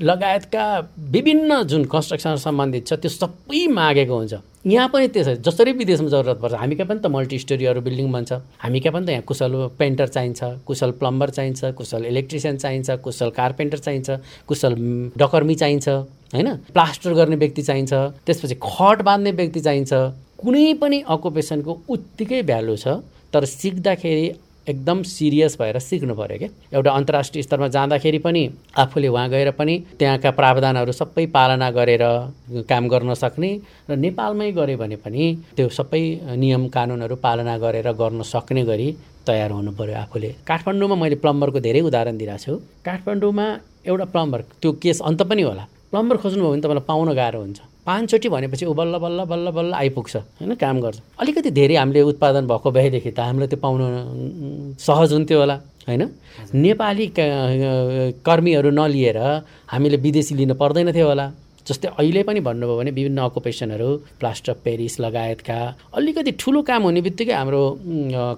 लगायतका 0.00 0.64
विभिन्न 1.12 1.62
जुन 1.68 1.84
कन्स्ट्रक्सन 1.92 2.36
सम्बन्धित 2.40 2.86
छ 2.88 2.92
त्यो 3.04 3.10
सबै 3.12 3.66
मागेको 3.68 4.16
हुन्छ। 4.16 4.34
यहाँ 4.66 4.88
पनि 4.88 5.08
त्यसै 5.12 5.36
जसरी 5.44 5.72
विदेशमा 5.76 6.08
जरुरत 6.08 6.38
पर्छ 6.40 6.54
हामी 6.64 6.74
कहाँ 6.76 6.88
पनि 6.88 7.00
त 7.04 7.06
मल्टी 7.12 7.38
स्टोरीहरू 7.44 7.80
बिल्डिङ 7.84 8.08
बन्छ। 8.12 8.32
हामी 8.64 8.80
कहाँ 8.80 8.92
पनि 8.96 9.06
त 9.06 9.10
यहाँ 9.10 9.24
कुशल 9.28 9.52
पेन्टर 9.78 10.08
चाहिन्छ 10.16 10.40
कुशल 10.66 10.90
प्लम्बर 11.00 11.28
चाहिन्छ 11.36 11.60
कुशल 11.78 12.04
इलेक्ट्रिसियन 12.12 12.56
चाहिन्छ 12.64 12.90
कुशल 13.04 13.30
कार्पेन्टर 13.38 13.78
चाहिन्छ 13.86 14.08
कुशल 14.48 14.72
डकर्मी 15.20 15.54
चाहिन्छ। 15.54 15.88
होइन? 16.34 16.48
प्लास्टर 16.74 17.12
गर्ने 17.14 17.36
व्यक्ति 17.36 17.62
चाहिन्छ 17.62 17.92
त्यसपछि 18.26 18.54
खट 18.62 19.02
बाँध्ने 19.02 19.30
व्यक्ति 19.32 19.60
चाहिन्छ। 19.60 19.92
कुनै 20.38 20.74
पनि 20.80 20.98
अकुपेसनको 21.08 21.72
उत्तिकै 21.88 22.42
भ्यालु 22.42 22.76
छ 22.76 23.00
तर 23.32 23.44
सिक्दाखेरि 23.44 24.26
एकदम 24.68 25.02
सिरियस 25.02 25.56
भएर 25.58 25.78
सिक्नु 25.80 26.14
पऱ्यो 26.14 26.38
क्या। 26.38 26.48
एउटा 26.76 26.90
अन्तर्राष्ट्रिय 26.92 27.42
स्तरमा 27.42 27.68
जाँदाखेरि 27.72 28.18
पनि 28.20 28.42
आफूले 28.76 29.08
उहाँ 29.08 29.28
गएर 29.30 29.50
पनि 29.56 29.74
त्यहाँका 29.98 30.30
प्रावधानहरू 30.30 30.92
सबै 30.92 31.24
पालना 31.32 31.70
गरेर 31.72 32.04
काम 32.68 32.88
गर्न 32.92 33.14
सक्ने 33.16 33.50
र 33.88 33.96
नेपालमै 33.96 34.50
गऱ्यो 34.52 34.76
भने 34.76 34.96
पनि 35.00 35.24
त्यो 35.56 35.68
सबै 35.72 36.02
नियम 36.36 36.68
कानुनहरू 36.68 37.16
पालना 37.16 37.56
गरेर 37.58 37.88
गर्न 37.96 38.22
सक्ने 38.28 38.64
गरी 38.68 38.88
तयार 39.24 39.50
हुनु 39.56 39.72
पऱ्यो 39.72 39.96
आफूले। 40.04 40.30
काठमाडौँमा 40.44 40.96
मैले 41.02 41.16
प्लम्बरको 41.24 41.60
धेरै 41.64 41.80
उदाहरण 41.88 42.16
दिइरहेको 42.20 42.44
छु। 42.44 42.60
काठमाडौँमा 42.84 43.46
एउटा 43.88 44.04
प्लम्बर 44.12 44.40
त्यो 44.60 44.72
केस 44.84 45.00
अन्त 45.00 45.22
पनि 45.24 45.42
होला। 45.48 45.64
प्लम्बर 45.90 46.16
खोज्नुभयो 46.20 46.50
भने 46.50 46.60
तपाईँलाई 46.60 46.84
पाउन 46.88 47.08
गाह्रो 47.16 47.40
हुन्छ। 47.40 47.60
पाँचचोटि 47.86 48.28
भनेपछि 48.28 48.64
ऊ 48.68 48.74
बल्ल 48.76 48.98
बल्ल 49.00 49.24
बल्ल 49.24 49.50
बल्ल 49.56 49.72
आइपुग्छ 49.72 50.16
होइन? 50.16 50.54
काम 50.60 50.76
गर्छ। 50.80 51.00
अलिकति 51.20 51.50
धेरै 51.50 51.76
हामीले 51.80 52.00
उत्पादन 52.12 52.44
भएको 52.44 52.68
भएदेखि 52.70 53.10
त 53.10 53.20
हामीलाई 53.24 53.48
त्यो 53.48 53.60
पाउन 53.64 54.76
सहज 54.76 55.12
हुन्थ्यो 55.12 55.38
होला 55.40 55.56
होइन? 55.88 56.02
नेपाली 56.52 57.06
कर्मीहरू 57.16 58.70
नलिएर 58.70 59.18
हामीले 59.72 59.96
विदेशी 59.96 60.34
लिन 60.36 60.52
पर्दैन 60.60 60.92
थियो 60.92 61.08
होला। 61.08 61.26
जस्तै 61.68 61.88
अहिले 62.00 62.22
पनि 62.28 62.40
भन्नुभयो 62.40 62.76
भने 62.78 62.90
विभिन्न 62.98 63.18
अकुपेसनहरू 63.28 63.88
प्लास्टर 64.20 64.52
अफ 64.52 64.58
पेरिस 64.64 64.98
लगायतका 65.00 65.58
अलिकति 65.98 66.32
ठुलो 66.40 66.62
काम 66.70 66.82
हुने 66.82 67.00
बित्तिकै 67.06 67.34
हाम्रो 67.34 67.62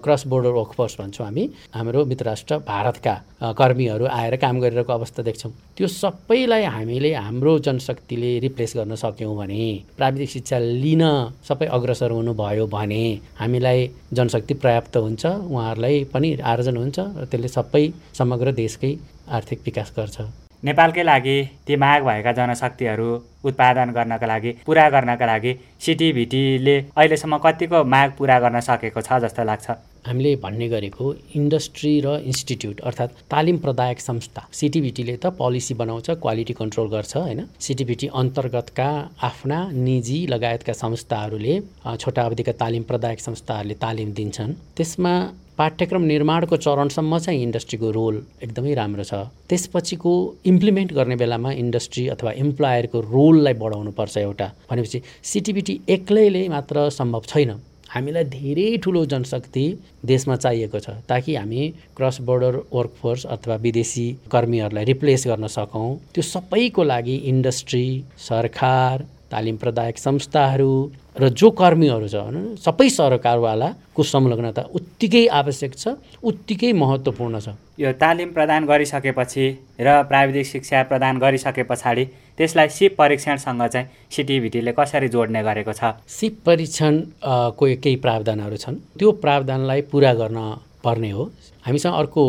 क्रस 0.05 0.27
बोर्डर 0.33 0.53
वर्कफोर्स 0.59 0.97
भन्छौँ 1.01 1.27
हामी 1.27 1.45
हाम्रो 1.75 2.05
मित्रराष्ट्र 2.11 2.59
भारतका 2.67 3.15
कर्मीहरू 3.61 4.07
आएर 4.19 4.37
काम 4.37 4.61
गरिरहेको 4.61 4.93
अवस्था 4.93 5.23
देख्छौँ। 5.23 5.53
त्यो 5.77 5.87
सबैलाई 5.89 6.65
हामीले 6.77 7.13
हाम्रो 7.15 7.59
जनशक्तिले 7.67 8.39
रिप्लेस 8.47 8.73
गर्न 8.77 8.95
सक्यौँ 9.05 9.37
भने 9.37 9.63
प्राविधिक 9.97 10.31
शिक्षा 10.31 10.59
लिन 10.59 11.05
सबै 11.49 11.67
अग्रसर 11.79 12.11
हुनुभयो 12.11 12.67
भने 12.67 13.03
हामीलाई 13.39 13.91
जनशक्ति 14.13 14.55
पर्याप्त 14.65 14.97
हुन्छ 14.97 15.27
उहाँहरूलाई 15.27 16.05
पनि 16.13 16.35
आर्जन 16.53 16.77
हुन्छ 16.77 16.99
र 16.99 17.25
त्यसले 17.31 17.49
सबै 17.49 17.85
समग्र 18.19 18.53
देशकै 18.61 18.93
आर्थिक 19.39 19.61
विकास 19.65 19.93
गर्छ। 19.97 20.50
नेपालकै 20.65 21.03
लागि 21.03 21.37
ती 21.67 21.77
माग 21.83 22.03
भएका 22.05 22.33
जनशक्तिहरू 22.39 23.11
उत्पादन 23.49 23.91
गर्नका 23.97 24.27
लागि 24.27 24.51
पुरा 24.67 24.89
गर्नका 24.91 25.27
लागि 25.27 25.53
सिटिभिटीले 25.81 26.77
अहिलेसम्म 26.97 27.37
कतिको 27.45 27.85
माग 27.95 28.11
पुरा 28.19 28.39
गर्न 28.41 28.61
सकेको 28.61 29.01
छ 29.01 29.19
जस्तो 29.25 29.45
लाग्छ? 29.45 29.71
हामीले 30.07 30.35
भन्ने 30.45 30.69
गरेको 30.69 31.05
इन्डस्ट्री 31.37 31.93
र 32.05 32.09
इन्स्टिट्युट 32.27 32.81
अर्थात् 32.81 33.17
तालिम 33.33 33.57
प्रदायक 33.65 34.01
संस्था 34.01 34.47
सिटिभिटीले 34.53 35.17
त 35.17 35.33
पोलिसी 35.41 35.75
बनाउँछ 35.81 36.11
क्वालिटी 36.21 36.53
कन्ट्रोल 36.61 36.89
गर्छ 36.89 37.17
होइन? 37.17 37.41
सिटिभिटी 37.61 38.07
अन्तर्गतका 38.21 38.89
आफ्ना 39.23 39.59
निजी 39.73 40.19
लगायतका 40.27 40.73
संस्थाहरूले 40.85 41.61
छोटा 41.97 42.23
अवधिका 42.23 42.53
तालिम 42.63 42.83
प्रदायक 42.91 43.21
संस्थाहरूले 43.21 43.75
तालिम 43.85 44.13
दिन्छन्। 44.13 44.55
त्यसमा 44.77 45.15
पाठ्यक्रम 45.59 46.03
निर्माणको 46.03 46.57
चरणसम्म 46.57 47.19
चाहिँ 47.19 47.43
इन्डस्ट्रीको 47.43 47.91
रोल 47.91 48.23
एकदमै 48.43 48.75
राम्रो 48.75 49.05
छ। 49.05 49.15
त्यसपछिको 49.49 50.13
इम्प्लिमेन्ट 50.47 50.93
गर्ने 50.93 51.17
बेलामा 51.17 51.51
इन्डस्ट्री 51.63 52.07
अथवा 52.09 52.33
इम्प्लोयरको 52.45 53.01
रोललाई 53.01 53.55
बढाउनुपर्छ 53.63 54.17
एउटा। 54.19 54.47
भनेपछि 54.71 55.03
सिटिबिटी 55.33 55.81
एक्लैले 55.89 56.49
मात्र 56.49 56.89
सम्भव 56.91 57.23
छैन। 57.29 57.51
हामीलाई 57.91 58.25
धेरै 58.25 58.77
ठुलो 58.83 59.05
जनशक्ति 59.13 59.65
देशमा 60.07 60.37
चाहिएको 60.37 60.79
छ 60.79 60.91
ताकि 61.09 61.35
हामी 61.35 61.63
क्रस 61.97 62.21
बोर्डर 62.23 62.57
वर्कफोर्स 62.73 63.25
अथवा 63.27 63.55
विदेशी 63.65 64.07
कर्मीहरूलाई 64.33 64.85
रिप्लेस 64.85 65.27
गर्न 65.27 65.47
सकौँ। 65.51 65.89
त्यो 66.15 66.23
सबैको 66.25 66.83
लागि 66.85 67.17
इन्डस्ट्री 67.33 67.87
सरकार 68.29 69.07
तालिम 69.31 69.57
प्रदायक 69.57 69.99
संस्थाहरू 69.99 70.73
र 71.17 71.29
जो 71.29 71.51
कर्मीहरू 71.51 72.09
छ 72.09 72.17
सबै 72.65 72.89
सरकारवालाको 72.89 74.03
संलग्नता 74.03 74.63
उत्तिकै 74.79 75.27
आवश्यक 75.27 75.73
छ 75.75 75.95
उत्तिकै 76.23 76.73
महत्त्वपूर्ण 76.73 77.41
छ। 77.41 77.49
यो 77.79 77.93
तालिम 77.99 78.31
प्रदान 78.37 78.67
गरिसकेपछि 78.71 79.45
र 79.81 79.89
प्राविधिक 80.11 80.47
शिक्षा 80.47 80.83
प्रदान 80.91 81.19
गरिसके 81.19 81.63
पछाडि 81.67 82.05
त्यसलाई 82.39 82.69
सिप 82.69 82.95
परीक्षणसँग 82.97 83.63
चाहिँ 83.67 83.87
सिटिभिटीले 84.15 84.73
कसरी 84.79 85.09
जोड्ने 85.09 85.43
गरेको 85.43 85.73
छ? 85.73 85.99
सिप 86.09 86.35
परीक्षणको 86.47 87.67
केही 87.83 87.97
प्रावधानहरू 88.07 88.57
छन्। 88.57 88.77
त्यो 88.99 89.13
प्रावधानलाई 89.25 89.81
पुरा 89.91 90.13
गर्न 90.15 90.39
पर्ने 90.85 91.11
हो। 91.11 91.25
हामीसँग 91.67 91.95
अर्को 91.95 92.23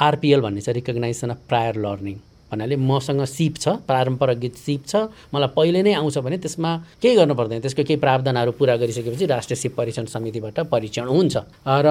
आरपिएल 0.00 0.40
भन्ने 0.40 0.60
छ 0.60 0.68
रिकग्नाइजेसन 0.78 1.30
अफ 1.30 1.40
प्रायर 1.48 1.74
लर्निङ 1.84 2.16
भन्नाले 2.50 2.76
मसँग 2.76 3.24
सिप 3.24 3.54
छ 3.56 3.68
पारम्परिक 3.84 4.56
सिप 4.56 4.82
छ। 4.86 5.12
मलाई 5.34 5.52
पहिले 5.52 5.82
नै 5.82 5.92
आउँछ 6.00 6.18
भने 6.24 6.38
त्यसमा 6.40 6.70
केही 7.02 7.14
गर्नु 7.16 7.34
पर्दैन। 7.34 7.60
त्यसको 7.60 7.82
केही 7.84 8.00
प्रावधानहरू 8.00 8.52
पुरा 8.56 8.76
गरिसकेपछि 8.76 9.26
राष्ट्रिय 9.26 9.56
सिप 9.56 9.76
परीक्षण 9.76 10.04
समितिबाट 10.08 10.60
परीक्षण 10.72 11.06
हुन्छ। 11.08 11.36
र 11.66 11.88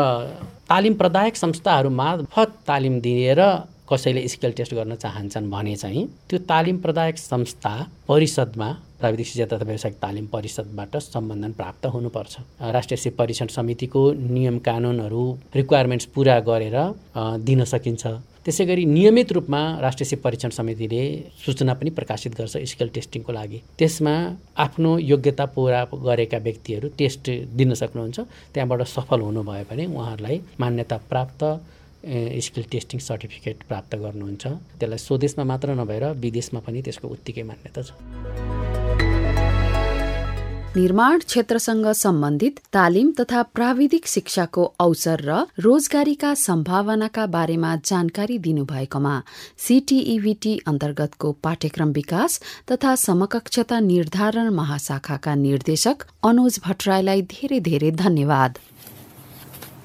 तालिम 0.65 0.93
प्रदायक 0.97 1.35
संस्थाहरू 1.35 1.89
मार्फत 1.89 2.49
तालिम 2.67 2.99
दिएर 2.99 3.41
कसैले 3.89 4.27
स्केल 4.27 4.51
टेस्ट 4.51 4.73
गर्न 4.73 4.95
चाहन्छन् 4.95 5.49
भने 5.51 5.75
चाहिँ 5.75 6.07
त्यो 6.29 6.39
तालिम 6.49 6.77
प्रदायक 6.83 7.17
संस्था 7.17 7.73
परिषदमा 8.07 8.69
प्राविधिक 8.99 9.27
शिक्षा 9.27 9.45
तथा 9.47 9.65
व्यावसायिक 9.65 9.97
तालिम 10.01 10.25
परिषदबाट 10.27 10.95
सम्बन्धन 10.97 11.51
प्राप्त 11.53 11.85
हुनुपर्छ। 11.85 12.37
राष्ट्रिय 12.73 12.97
सिप 12.97 13.17
परीक्षण 13.17 13.47
समितिको 13.47 14.01
नियम 14.13 14.57
कानुनहरू 14.67 15.23
रिक्वायरमेन्ट्स 15.55 16.05
पुरा 16.15 16.39
गरेर 16.49 16.77
दिन 17.45 17.63
सकिन्छ। 17.63 18.07
त्यसै 18.45 18.65
गरी 18.65 18.83
नियमित 18.87 19.31
रूपमा 19.31 19.61
राष्ट्रिय 19.81 20.07
सिप 20.09 20.21
परीक्षण 20.23 20.49
समितिले 20.57 21.01
सूचना 21.45 21.73
पनि 21.77 21.89
प्रकाशित 21.93 22.35
गर्छ 22.37 22.57
स्केल 22.71 22.89
टेस्टिङको 22.95 23.31
लागि। 23.31 23.61
त्यसमा 23.79 24.13
आफ्नो 24.65 24.97
योग्यता 24.97 25.45
पुरा 25.55 25.83
गरेका 25.93 26.37
व्यक्तिहरू 26.47 26.87
टेस्ट 26.97 27.29
दिन 27.59 27.73
सक्नुहुन्छ। 27.73 28.19
त्यहाँबाट 28.53 28.81
सफल 28.87 29.19
हुनुभयो 29.21 29.63
भने 29.69 29.85
उहाँहरूलाई 29.85 30.41
मान्यता 30.59 30.97
प्राप्त 31.11 31.43
स्किल 32.07 32.63
टेस्टिङ 32.71 32.99
सर्टिफिकेट 32.99 33.57
प्राप्त 33.67 33.95
गर्नुहुन्छ। 33.95 34.43
त्यसलाई 34.79 34.97
स्वदेशमा 34.97 35.43
मात्र 35.43 35.75
नभएर 35.75 36.05
विदेशमा 36.23 36.59
पनि 36.65 36.81
त्यसको 36.81 37.07
उत्तिकै 37.07 37.43
मान्यता 37.43 37.81
छ। 37.81 37.91
निर्माण 40.77 41.19
क्षेत्रसँग 41.19 41.85
सम्बन्धित 41.97 42.59
तालिम 42.73 43.11
तथा 43.19 43.41
प्राविधिक 43.57 44.07
शिक्षाको 44.07 44.63
अवसर 44.79 45.21
र 45.25 45.37
रोजगारीका 45.57 46.33
सम्भावनाका 46.37 47.25
बारेमा 47.25 47.71
जानकारी 47.81 48.37
दिनुभएकोमा 48.37 49.15
सीटीईभीटी 49.57 50.53
अन्तर्गतको 50.67 51.31
पाठ्यक्रम 51.43 51.91
विकास 51.91 52.39
तथा 52.71 52.93
समकक्षता 52.95 53.79
निर्धारण 53.79 54.53
महाशाखाका 54.53 55.35
निर्देशक 55.35 55.97
अनुज 56.23 56.59
भट्टराईलाई 56.65 57.21
धेरै 57.33 57.59
धेरै 57.59 57.91
धन्यवाद। 57.97 58.51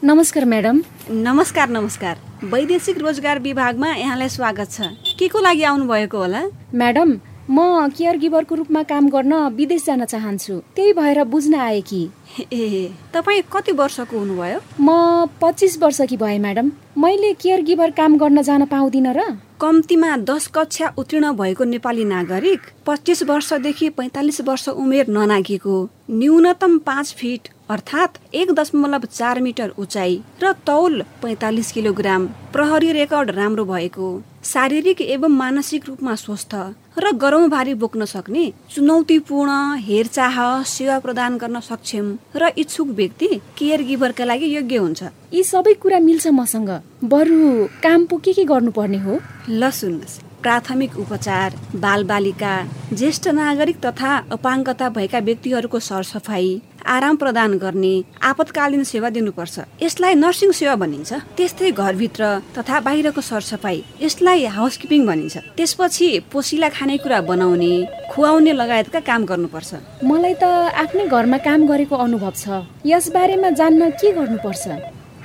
नमस्कार 0.04 0.44
म्याडम 0.44 0.80
नमस्कार 1.10 1.68
नमस्कार। 1.68 2.16
वैदेशिक 2.44 2.98
रोजगार 2.98 3.38
विभागमा 3.38 3.88
यहाँलाई 3.94 4.28
स्वागत 4.28 4.70
छ। 4.70 4.80
के 5.18 5.28
को 5.28 5.40
लागि 5.40 5.62
आउनुभएको 5.62 6.18
होला? 6.18 6.42
म्याडम 6.74 7.12
म 7.50 7.88
केयर 7.88 8.16
गिभरको 8.18 8.54
रूपमा 8.54 8.82
काम 8.82 9.08
गर्न 9.08 9.32
विदेश 9.54 9.84
जान 9.86 10.04
चाहन्छु। 10.04 10.58
त्यही 10.76 10.92
भएर 10.92 11.22
बुझ्न 11.24 11.54
आए 11.54 11.80
कि 11.80 12.02
ए 12.52 12.90
तपाईँ 13.14 13.42
कति 13.52 13.72
वर्षको 13.72 14.18
हुनुभयो? 14.18 14.58
म 14.82 14.92
पच्चिस 15.40 15.76
वर्षकी 15.78 16.16
भएँ 16.16 16.38
म्याडम। 16.38 16.70
मैले 16.98 17.32
केयर 17.34 17.60
गिभर 17.62 17.90
काम 17.90 18.16
गर्न 18.18 18.42
जान 18.42 18.64
पाउँदिनँ 18.66 19.12
र। 19.14 19.22
कम्तीमा 19.60 20.16
दस 20.26 20.46
कक्षा 20.54 20.90
उत्तीर्ण 20.98 21.30
भएको 21.38 21.64
नेपाली 21.64 22.04
नागरिक 22.04 22.60
पच्चिस 22.86 23.22
वर्षदेखि 23.22 23.88
पैँतालिस 23.94 24.40
वर्ष 24.40 24.68
उमेर 24.74 25.08
ननागेको 25.08 25.76
न्यूनतम 26.10 26.78
पाँच 26.82 27.14
फिट 27.14 27.48
अर्थात् 27.70 28.18
एक 28.34 28.50
दशमलव 28.52 29.04
चार 29.06 29.40
मिटर 29.40 29.68
उचाइ 29.78 30.20
र 30.42 30.52
तौल 30.66 31.02
पैँतालिस 31.22 31.72
किलोग्राम 31.72 32.26
प्रहरी 32.52 32.92
रेकर्ड 32.92 33.30
राम्रो 33.30 33.64
भएको। 33.64 34.10
शारीरिक 34.44 35.00
एवं 35.00 35.30
मानसिक 35.30 35.86
रूपमा 35.88 36.14
स्वस्थ 36.16 36.54
र 36.98 37.10
गरौँ 37.16 37.48
भारी 37.48 37.74
बोक्न 37.74 38.04
सक्ने 38.04 38.52
चुनौतीपूर्ण 38.70 39.50
हेरचाह 39.78 40.36
सेवा 40.66 40.98
प्रदान 40.98 41.36
गर्न 41.38 41.60
सक्षम 41.60 42.16
र 42.36 42.50
इच्छुक 42.58 42.88
व्यक्ति 42.98 43.28
केयर 43.58 43.82
गिभरका 43.82 44.24
लागि 44.24 44.54
योग्य 44.56 44.71
हुन्छ। 44.76 45.02
यी 45.34 45.44
सबै 45.44 45.74
कुरा 45.74 45.98
मिल्छ 45.98 46.26
मसँग। 46.26 46.80
बरु 47.04 47.66
काम 47.82 48.06
पो 48.06 48.16
के 48.16 48.32
के 48.32 48.44
गर्नुपर्ने 48.44 48.98
हो? 48.98 49.20
ल 49.48 49.70
सुन्नुहोस्। 49.70 50.31
प्राथमिक 50.42 50.98
उपचार 50.98 51.56
बालबालिका 51.82 52.54
ज्येष्ठ 52.92 53.28
नागरिक 53.38 53.76
तथा 53.84 54.10
अपाङ्गता 54.36 54.88
भएका 54.96 55.18
व्यक्तिहरूको 55.28 55.78
सरसफाइ 55.78 56.46
आराम 56.94 57.16
प्रदान 57.16 57.52
गर्ने 57.62 57.92
आपतकालीन 58.30 58.82
सेवा 58.84 59.08
दिनुपर्छ। 59.16 59.56
यसलाई 59.82 60.14
नर्सिङ 60.14 60.50
सेवा 60.50 60.74
भनिन्छ। 60.82 61.10
त्यस्तै 61.38 61.70
घरभित्र 61.72 62.22
तथा 62.58 62.80
बाहिरको 62.86 63.20
सरसफाइ 63.20 63.78
यसलाई 64.02 64.44
हाउसकिपिङ 64.58 65.06
भनिन्छ। 65.06 65.36
त्यसपछि 65.56 66.08
पोसिला 66.32 66.68
खानेकुरा 66.76 67.20
बनाउने 67.30 67.72
खुवाउने 68.10 68.52
लगायतका 68.52 69.00
काम 69.00 69.24
गर्नुपर्छ। 69.30 69.70
मलाई 70.10 70.34
त 70.42 70.44
आफ्नै 70.82 71.06
घरमा 71.06 71.38
काम 71.46 71.60
गरेको 71.70 71.96
अनुभव 71.96 72.34
छ। 72.34 72.66
यस 72.86 73.08
बारेमा 73.14 73.50
जान्न 73.60 73.90
के 74.02 74.12
गर्नुपर्छ? 74.18 74.64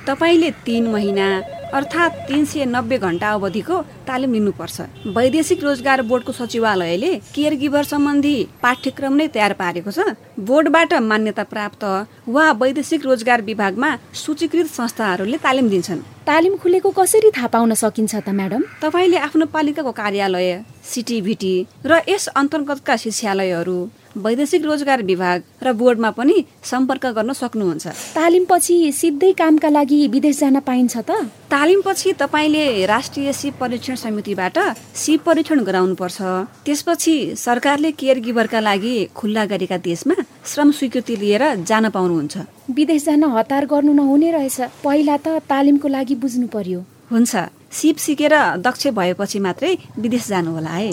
तपाईँले 0.06 0.50
तिन 0.64 0.86
महिना 0.94 1.26
अर्थात् 1.74 2.14
तिन 2.28 2.44
सय 2.44 2.64
नब्बे 2.64 2.98
घन्टा 2.98 3.30
अवधिको 3.32 3.76
तालिम 4.08 4.32
लिनुपर्छ। 4.32 4.80
वैदेशिक 5.16 5.62
रोजगार 5.64 6.02
बोर्डको 6.02 6.32
सचिवालयले 6.32 7.14
केयर 7.34 7.54
गिभर 7.60 7.84
सम्बन्धी 7.84 8.36
पाठ्यक्रम 8.62 9.12
नै 9.12 9.26
तयार 9.28 9.52
पारेको 9.52 9.90
छ। 9.90 10.16
बोर्डबाट 10.40 10.92
मान्यता 11.04 11.44
प्राप्त 11.44 11.84
वा 12.28 12.44
वैदेशिक 12.52 13.04
रोजगार 13.04 13.42
विभागमा 13.42 13.90
सूचीकृत 14.14 14.66
संस्थाहरूले 14.68 15.36
तालिम 15.44 15.68
दिन्छन्। 15.68 16.00
तालिम 16.24 16.56
खुलेको 16.56 16.90
कसरी 16.90 17.30
थाहा 17.36 17.46
पाउन 17.52 17.74
सकिन्छ 17.74 18.14
त 18.16 18.28
म्याडम? 18.32 18.62
तपाईँले 18.82 19.18
आफ्नो 19.28 19.46
पालिकाको 19.52 19.92
कार्यालय 19.92 20.64
सिटिभिटी 20.84 21.54
र 21.84 22.00
यस 22.08 22.28
अन्तर्गतका 22.32 22.96
शिक्षालयहरू 22.96 23.78
वैदेशिक 24.18 24.64
रोजगार 24.64 25.02
विभाग 25.02 25.42
र 25.62 25.72
बोर्डमा 25.72 26.10
पनि 26.10 26.36
सम्पर्क 26.62 27.06
गर्न 27.16 27.32
सक्नुहुन्छ। 27.32 27.86
तालिमपछि 28.14 28.76
सिधै 28.92 29.32
कामका 29.32 29.68
लागि 29.68 30.00
विदेश 30.08 30.38
जान 30.38 30.60
पाइन्छ 30.60 30.96
त? 30.98 31.10
तालिमपछि 31.50 32.12
तपाईँले 32.12 32.86
राष्ट्रिय 32.86 33.32
सिप 33.32 33.54
परीक्षण 33.60 33.94
समितिबाट 33.94 34.58
सिप 34.94 35.22
परीक्षण 35.22 35.58
गराउनुपर्छ। 35.64 36.18
त्यसपछि 36.66 37.16
सरकारले 37.36 37.90
केयर 37.92 38.18
गिभरका 38.20 38.60
लागि 38.60 38.96
खुल्ला 39.14 39.44
गरेका 39.44 39.76
देशमा 39.78 40.14
श्रम 40.44 40.70
स्वीकृति 40.70 41.16
लिएर 41.16 41.44
जान 41.64 41.88
पाउनुहुन्छ। 41.88 42.36
विदेश 42.70 43.04
जान 43.04 43.24
हतार 43.24 43.66
गर्नु 43.66 43.92
नहुने 43.92 44.30
रहेछ। 44.30 44.60
पहिला 44.84 45.16
त 45.16 45.40
तालिमको 45.48 45.88
लागि 45.88 46.14
बुझ्नु 46.14 46.46
पर्यो। 46.46 46.80
हुन्छ। 47.10 47.36
सिप 47.72 47.96
सिकेर 47.96 48.34
दक्ष 48.64 48.86
भएपछि 48.96 49.38
मात्रै 49.38 49.76
विदेश 49.98 50.28
जानु 50.28 50.50
होला 50.52 50.70
है। 50.70 50.92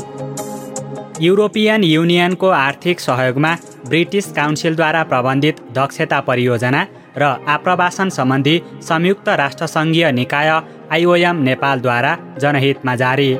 युरोपियन 1.22 1.84
युनियनको 1.84 2.48
आर्थिक 2.48 3.00
सहयोगमा 3.00 3.52
ब्रिटिस 3.88 4.26
काउन्सिलद्वारा 4.36 5.04
प्रबन्धित 5.12 5.62
दक्षता 5.78 6.20
परियोजना 6.28 6.82
र 7.18 7.24
आप्रवासन 7.48 8.10
सम्बन्धी 8.12 8.56
संयुक्त 8.84 9.30
राष्ट्रसङ्घीय 9.42 10.12
निकाय 10.12 10.50
आइओएम 10.92 11.38
नेपालद्वारा 11.44 12.18
जनहितमा 12.42 12.96
जारी। 12.96 13.32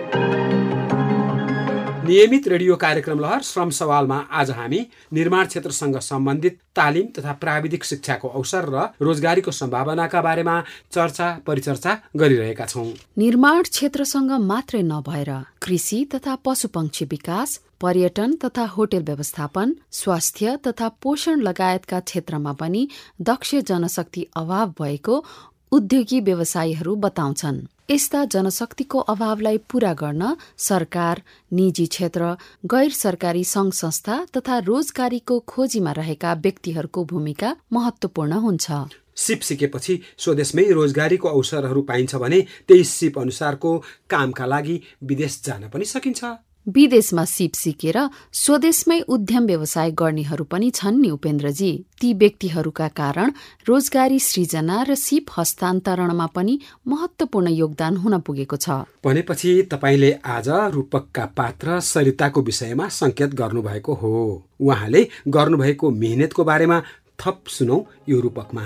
नियमित 2.06 2.48
रेडियो 2.48 2.76
कार्यक्रम 2.76 3.20
लहर 3.20 3.42
श्रम 3.42 3.70
सवालमा 3.72 4.18
आज 4.32 4.52
हामी 4.52 4.80
निर्माण 5.14 5.46
क्षेत्रसँग 5.46 5.98
सम्बन्धित 6.00 6.58
तालिम 6.76 7.08
तथा 7.18 7.32
प्राविधिक 7.44 7.84
शिक्षाको 7.84 8.28
अवसर 8.30 8.70
र 8.70 8.88
रोजगारीको 9.02 9.52
सम्भावनाका 9.52 10.22
बारेमा 10.22 10.56
चर्चा 10.94 11.28
परिचर्चा 11.48 11.98
गरिरहेका 12.16 12.66
छौँ। 12.66 12.88
निर्माण 13.18 13.62
क्षेत्रसँग 13.68 14.32
मात्रै 14.48 14.82
नभएर 14.86 15.32
कृषि 15.62 16.04
तथा 16.14 16.36
पशुपक्षी 16.46 17.06
विकास 17.12 17.60
पर्यटन 17.82 18.36
तथा 18.36 18.66
होटेल 18.68 19.04
व्यवस्थापन 19.04 19.76
स्वास्थ्य 19.92 20.56
तथा 20.68 20.90
पोषण 21.02 21.42
लगायतका 21.42 22.00
क्षेत्रमा 22.00 22.54
पनि 22.54 22.88
दक्ष 23.22 23.56
जनशक्ति 23.68 24.26
अभाव 24.36 24.74
भएको 24.82 25.24
उद्योगी 25.72 26.20
व्यवसायीहरू 26.20 26.96
बताउँछन्। 26.96 27.62
यस्ता 27.92 28.24
जनशक्तिको 28.26 29.00
अभावलाई 29.00 29.58
पूरा 29.70 29.94
गर्न 29.94 30.36
सरकार 30.58 31.22
निजी 31.52 31.86
क्षेत्र 31.86 32.36
गैर 32.66 32.92
सरकारी 32.94 33.44
संघ 33.44 33.72
संस्था 33.74 34.26
तथा 34.38 34.58
रोजगारीको 34.60 35.40
खोजीमा 35.48 35.92
रहेका 35.92 36.34
व्यक्तिहरूको 36.34 37.04
भूमिका 37.06 37.56
महत्वपूर्ण 37.74 38.34
हुन्छ। 38.46 38.72
सिप 39.16 39.42
सिकेपछि 39.42 40.00
स्वदेशमै 40.18 40.64
रोजगारीको 40.72 41.28
अवसरहरू 41.28 41.82
पाइन्छ 41.82 42.16
भने 42.16 42.42
त्यही 42.68 42.84
सिप 42.86 43.20
अनुसारको 43.20 43.78
कामका 44.10 44.46
लागि 44.46 44.82
विदेश 45.04 45.42
जान 45.46 45.70
पनि 45.70 45.86
सकिन्छ। 45.86 46.24
विदेशमा 46.68 47.26
सिप 47.26 47.54
सिकेर 47.54 47.98
स्वदेशमै 48.34 49.00
उद्यम 49.08 49.46
व्यवसाय 49.46 49.92
गर्नेहरू 49.92 50.44
पनि 50.44 50.70
छन् 50.70 51.02
नि 51.02 51.10
उपेन्द्रजी। 51.10 51.72
ती 52.02 52.14
व्यक्तिहरूका 52.14 52.88
कारण 52.88 53.32
रोजगारी 53.68 54.20
सृजना 54.20 54.78
र 54.84 54.96
सिप 54.96 55.26
हस्तान्तरणमा 55.38 56.26
पनि 56.26 56.60
महत्वपूर्ण 56.88 57.48
योगदान 57.50 57.98
हुन 57.98 58.20
पुगेको 58.20 58.58
छ। 58.58 58.70
भनेपछि 59.06 59.52
तपाईँले 59.72 60.12
आज 60.26 60.50
रूपकका 60.50 61.26
पात्र 61.38 61.80
सरिताको 61.80 62.42
विषयमा 62.42 62.88
सङ्केत 62.90 63.34
गर्नुभएको 63.34 63.94
हो। 63.94 64.14
उहाँले 64.60 65.08
गर्नुभएको 65.28 65.92
मेहनतको 65.92 66.44
बारेमा 66.44 66.82
थप 67.20 67.44
सुनौ 67.48 67.78
यो 68.10 68.20
रूपकमा। 68.20 68.66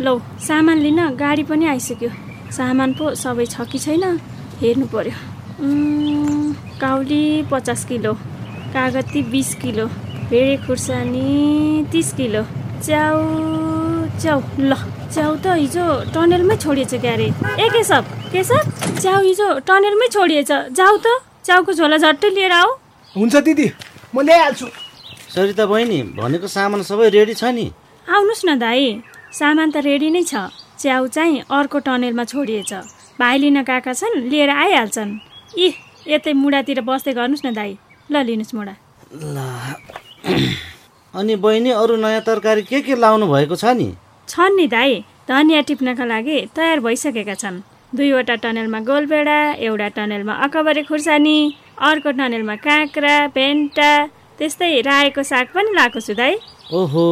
लौ 0.00 0.18
सामान 0.40 0.78
लिन 0.78 1.00
गाडी 1.16 1.42
पनि 1.44 1.66
आइसक्यो। 1.66 2.10
सामान 2.52 2.92
पो 2.98 3.14
सबै 3.14 3.46
छ 3.46 3.66
कि 3.70 3.78
छैन? 3.78 4.04
हेर्नु 4.60 4.86
पर्यो। 4.88 5.14
काउली 6.80 7.24
पचास 7.50 7.84
किलो 7.84 8.12
कागती 8.72 9.22
बिस 9.32 9.54
किलो 9.62 9.86
भेडे 10.30 10.56
खुर्सानी 10.66 11.28
तिस 11.92 12.12
किलो। 12.18 12.42
च्याउ 12.82 13.18
च्याउ 14.20 14.40
ल 14.58 14.72
च्याउ 15.12 15.32
त 15.44 15.46
हिजो 15.60 15.84
टनेलमै 16.14 16.56
छोडिएछ 16.56 16.94
क्यारे। 17.04 17.28
ए 17.60 17.68
केशव 17.68 18.02
केशव 18.32 18.60
च्याउ 19.02 19.20
हिजो 19.22 19.48
टनेलमै 19.68 20.08
छोडिएछ। 20.08 20.50
जाऊ 20.72 20.96
त 21.04 21.06
च्याउको 21.44 21.72
झोला 21.72 21.96
झट्टै 21.96 22.30
लिएर 22.34 22.52
आऊ। 22.52 22.70
हुन्छ 23.16 23.34
दिदी 23.44 23.68
म 24.14 24.20
ल्याइहाल्छु। 24.24 24.66
सरिता 25.34 25.64
बहिनी 25.66 26.02
भनेको 26.16 26.46
सामान 26.48 26.82
सबै 26.82 27.08
रेडी 27.12 27.34
छ 27.34 27.44
नि? 27.52 27.66
आउनुहोस् 28.06 28.44
न 28.48 28.58
दाई। 28.58 28.84
सामान 29.32 29.68
त 29.70 29.76
रेडी 29.88 30.10
नै 30.10 30.22
छ। 30.22 30.34
च्याउ 30.80 31.06
चाहिँ 31.06 31.40
अर्को 31.48 31.78
टनेलमा 31.86 32.24
छोडिएछ। 32.24 32.72
भाइ 33.20 33.38
लिन 33.38 33.62
गएका 33.62 33.92
छन् 33.92 34.28
लिएर 34.30 34.50
आइहाल्छन्। 34.50 35.10
इ 35.58 35.66
यतै 36.12 36.32
मुढातिर 36.32 36.80
बस्दै 36.82 37.12
गर्नुहोस् 37.18 37.46
न 37.46 37.48
दाई। 37.54 37.72
ल 38.10 38.14
लिनुहोस् 38.28 38.54
मुढा 38.54 38.74
ल। 39.34 39.36
अनि 41.14 41.34
बहिनी 41.36 41.70
अरू 41.70 41.96
नयाँ 41.96 42.22
तरकारी 42.28 42.62
के 42.68 42.80
के 42.82 42.94
लाउनु 42.96 43.26
भएको 43.32 43.56
छ 43.56 43.64
नि? 43.78 43.88
छन् 44.28 44.56
नि 44.56 44.66
दाई 44.66 44.92
धनियाँ 45.28 45.62
टिप्नका 45.68 46.04
लागि 46.04 46.38
तयार 46.56 46.80
भइसकेका 46.80 47.34
छन्। 47.34 47.62
दुईवटा 47.92 48.34
टनेलमा 48.42 48.80
गोलबेडा 48.88 49.38
एउटा 49.60 49.88
टनेलमा 49.96 50.34
अकबरे 50.44 50.82
खुर्सानी 50.88 51.38
अर्को 51.78 52.10
टनेलमा 52.16 52.56
काँक्रा 52.64 53.16
भेन्टा 53.36 53.90
त्यस्तै 54.38 54.80
रायोको 54.88 55.22
साग 55.22 55.46
पनि 55.54 55.70
लाएको 55.76 56.00
छु 56.00 56.14
दाई। 56.16 56.34
ओहो 56.72 57.04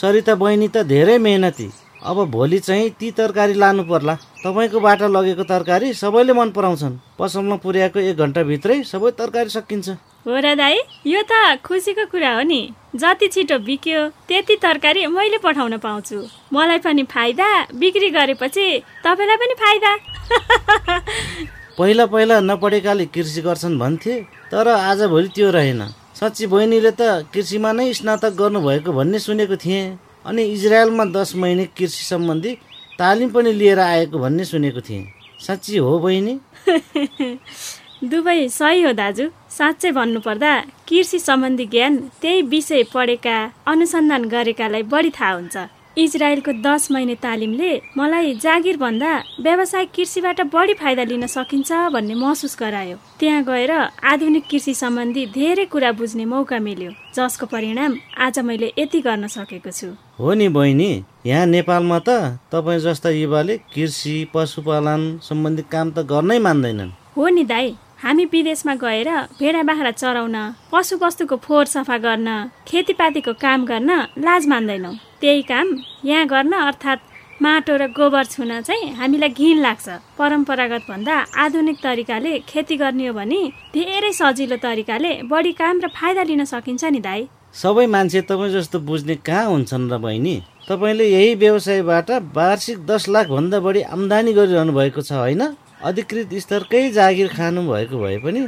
सरिता 0.00 0.34
बहिनी 0.34 0.68
त 0.68 0.82
धेरै 0.90 1.18
मेहनती। 1.18 1.70
अब 2.02 2.18
भोलि 2.30 2.58
चाहिँ 2.58 2.90
ती 3.00 3.10
तरकारी 3.10 3.54
लानु 3.54 3.82
पर्ला। 3.90 4.14
तपाईँकोबाट 4.44 5.02
लगेको 5.16 5.44
तरकारी 5.46 5.92
सबैले 5.94 6.32
मन 6.32 6.50
पराउँछन्। 6.50 6.98
पसलमा 7.18 7.56
पुर्याएको 7.64 7.98
एक 8.10 8.16
घन्टाभित्रै 8.18 8.82
सबै 8.82 9.10
तरकारी 9.20 9.50
सकिन्छ। 9.56 9.88
हो 10.26 10.36
र 10.44 10.54
दाई 10.58 10.76
यो 11.06 11.22
त 11.22 11.62
खुसीको 11.64 12.04
कुरा 12.12 12.34
हो 12.34 12.42
नि। 12.42 12.60
जति 12.96 13.28
छिटो 13.28 13.58
बिक्यो 13.62 14.00
त्यति 14.28 14.56
तरकारी 14.66 15.06
मैले 15.06 15.38
पठाउन 15.38 15.78
पाउँछु। 15.78 16.18
मलाई 16.52 16.78
पनि 16.84 17.02
फाइदा 17.14 17.48
बिक्री 17.74 18.10
गरेपछि 18.10 18.66
तपाईँलाई 19.06 19.36
पनि 19.36 19.54
फाइदा। 19.64 19.92
पहिला 21.78 22.06
पहिला 22.06 22.40
नपढेकाले 22.40 23.06
कृषि 23.14 23.40
गर्छन् 23.42 23.78
भन्थे 23.78 24.14
तर 24.50 24.68
आजभोलि 24.68 25.28
त्यो 25.34 25.50
रहेन। 25.50 25.82
साँच्ची 26.14 26.46
बहिनीले 26.46 26.90
त 26.94 27.26
कृषिमा 27.34 27.70
नै 27.74 27.92
स्नातक 27.98 28.32
गर्नुभएको 28.38 28.90
भन्ने 28.94 29.18
सुनेको 29.18 29.56
थिएँ 29.58 29.98
अनि 30.26 30.42
इजरायलमा 30.54 31.04
दस 31.10 31.34
महिने 31.36 31.64
कृषि 31.74 32.04
सम्बन्धी 32.06 32.52
तालिम 32.98 33.30
पनि 33.34 33.52
लिएर 33.52 33.78
आएको 33.82 34.18
भन्ने 34.18 34.44
सुनेको 34.46 34.80
थिएँ। 34.80 35.04
साँच्ची 35.46 35.76
हो 35.76 35.98
बहिनी? 35.98 36.34
दुवै 38.10 38.48
सही 38.48 38.82
हो 38.82 38.92
दाजु। 38.94 39.26
साँच्चै 39.58 39.90
भन्नुपर्दा 39.98 40.52
कृषि 40.88 41.18
सम्बन्धी 41.18 41.66
ज्ञान 41.74 41.96
त्यही 42.22 42.42
विषय 42.54 42.82
पढेका 42.94 43.36
अनुसन्धान 43.66 44.22
गरेकालाई 44.30 44.82
बढी 44.94 45.10
थाहा 45.18 45.32
हुन्छ। 45.34 45.56
इजरायलको 45.98 46.52
दस 46.62 46.90
महिने 46.90 47.14
तालिमले 47.22 47.70
मलाई 47.96 48.34
जागिर 48.42 48.76
भन्दा 48.76 49.10
व्यावसायिक 49.40 49.90
कृषिबाट 49.96 50.40
बढी 50.54 50.74
फाइदा 50.74 51.02
लिन 51.06 51.26
सकिन्छ 51.26 51.70
भन्ने 51.94 52.14
महसुस 52.14 52.56
गरायो। 52.60 52.96
त्यहाँ 53.20 53.42
गएर 53.44 53.70
आधुनिक 54.10 54.44
कृषि 54.50 54.74
सम्बन्धी 54.74 55.26
धेरै 55.34 55.64
कुरा 55.70 55.92
बुझ्ने 55.94 56.24
मौका 56.24 56.58
मिल्यो 56.58 56.90
जसको 57.14 57.46
परिणाम 57.46 57.94
आज 58.18 58.38
मैले 58.42 58.72
यति 58.78 59.00
गर्न 59.06 59.26
सकेको 59.30 59.70
छु। 59.70 59.88
हो 60.18 60.34
नि 60.34 60.48
बहिनी 60.50 60.90
यहाँ 61.26 61.46
नेपालमा 61.46 61.98
त 62.08 62.42
तपाईँ 62.50 62.80
जस्ता 62.80 63.10
युवाले 63.10 63.56
कृषि 63.70 64.16
पशुपालन 64.34 65.02
सम्बन्धी 65.22 65.62
काम 65.70 65.90
त 65.94 66.06
गर्नै 66.10 66.38
मान्दैनन्। 66.42 66.90
हो 67.16 67.28
नि 67.28 67.44
दाई 67.46 67.74
हामी 68.04 68.24
विदेशमा 68.32 68.74
गएर 68.76 69.08
भेडा 69.40 69.62
बाख्रा 69.64 69.90
चराउन 69.90 70.36
पशुवस्तुको 70.72 71.36
फोहोर 71.40 71.66
सफा 71.66 71.96
गर्न 72.04 72.28
खेतीपातीको 72.68 73.32
काम 73.40 73.64
गर्न 73.64 73.90
लाज 74.20 74.46
मान्दैनौँ। 74.46 74.94
त्यही 75.20 75.42
काम 75.48 75.66
यहाँ 76.04 76.26
गर्न 76.28 76.52
अर्थात् 76.52 77.06
माटो 77.42 77.76
र 77.80 77.86
गोबर 77.96 78.24
छुन 78.28 78.60
चाहिँ 78.60 78.92
हामीलाई 79.00 79.28
घिन 79.30 79.58
लाग्छ। 79.58 79.88
परम्परागत 80.20 80.84
भन्दा 80.84 81.14
आधुनिक 81.32 81.78
तरिकाले 81.80 82.38
खेती 82.44 82.76
गर्ने 82.76 83.06
हो 83.08 83.14
भने 83.16 83.40
धेरै 83.72 84.12
सजिलो 84.12 84.56
तरिकाले 84.60 85.12
बढी 85.24 85.52
काम 85.56 85.80
र 85.80 85.88
फाइदा 85.96 86.22
लिन 86.28 86.44
सकिन्छ 86.44 86.84
नि 86.84 87.00
दाई। 87.00 87.28
सबै 87.56 87.86
मान्छे 87.88 88.20
तपाईँ 88.28 88.52
जस्तो 88.52 88.84
बुझ्ने 88.84 89.14
कहाँ 89.24 89.48
हुन्छन् 89.48 89.88
र 89.88 89.96
बहिनी? 89.96 90.36
तपाईँले 90.68 91.04
यही 91.08 91.34
व्यवसायबाट 91.40 92.10
वार्षिक 92.36 92.78
दस 92.84 93.08
लाख 93.08 93.26
भन्दा 93.32 93.58
बढी 93.64 93.80
आम्दानी 93.96 94.32
गरिरहनु 94.36 94.72
भएको 94.72 95.00
छ 95.00 95.12
होइन? 95.24 95.42
अधिकृत 95.84 96.34
स्तरकै 96.44 96.82
जागिर 96.90 97.28
खानु 97.36 97.62
भएको 97.70 97.96
भए 98.02 98.18
पनि 98.24 98.42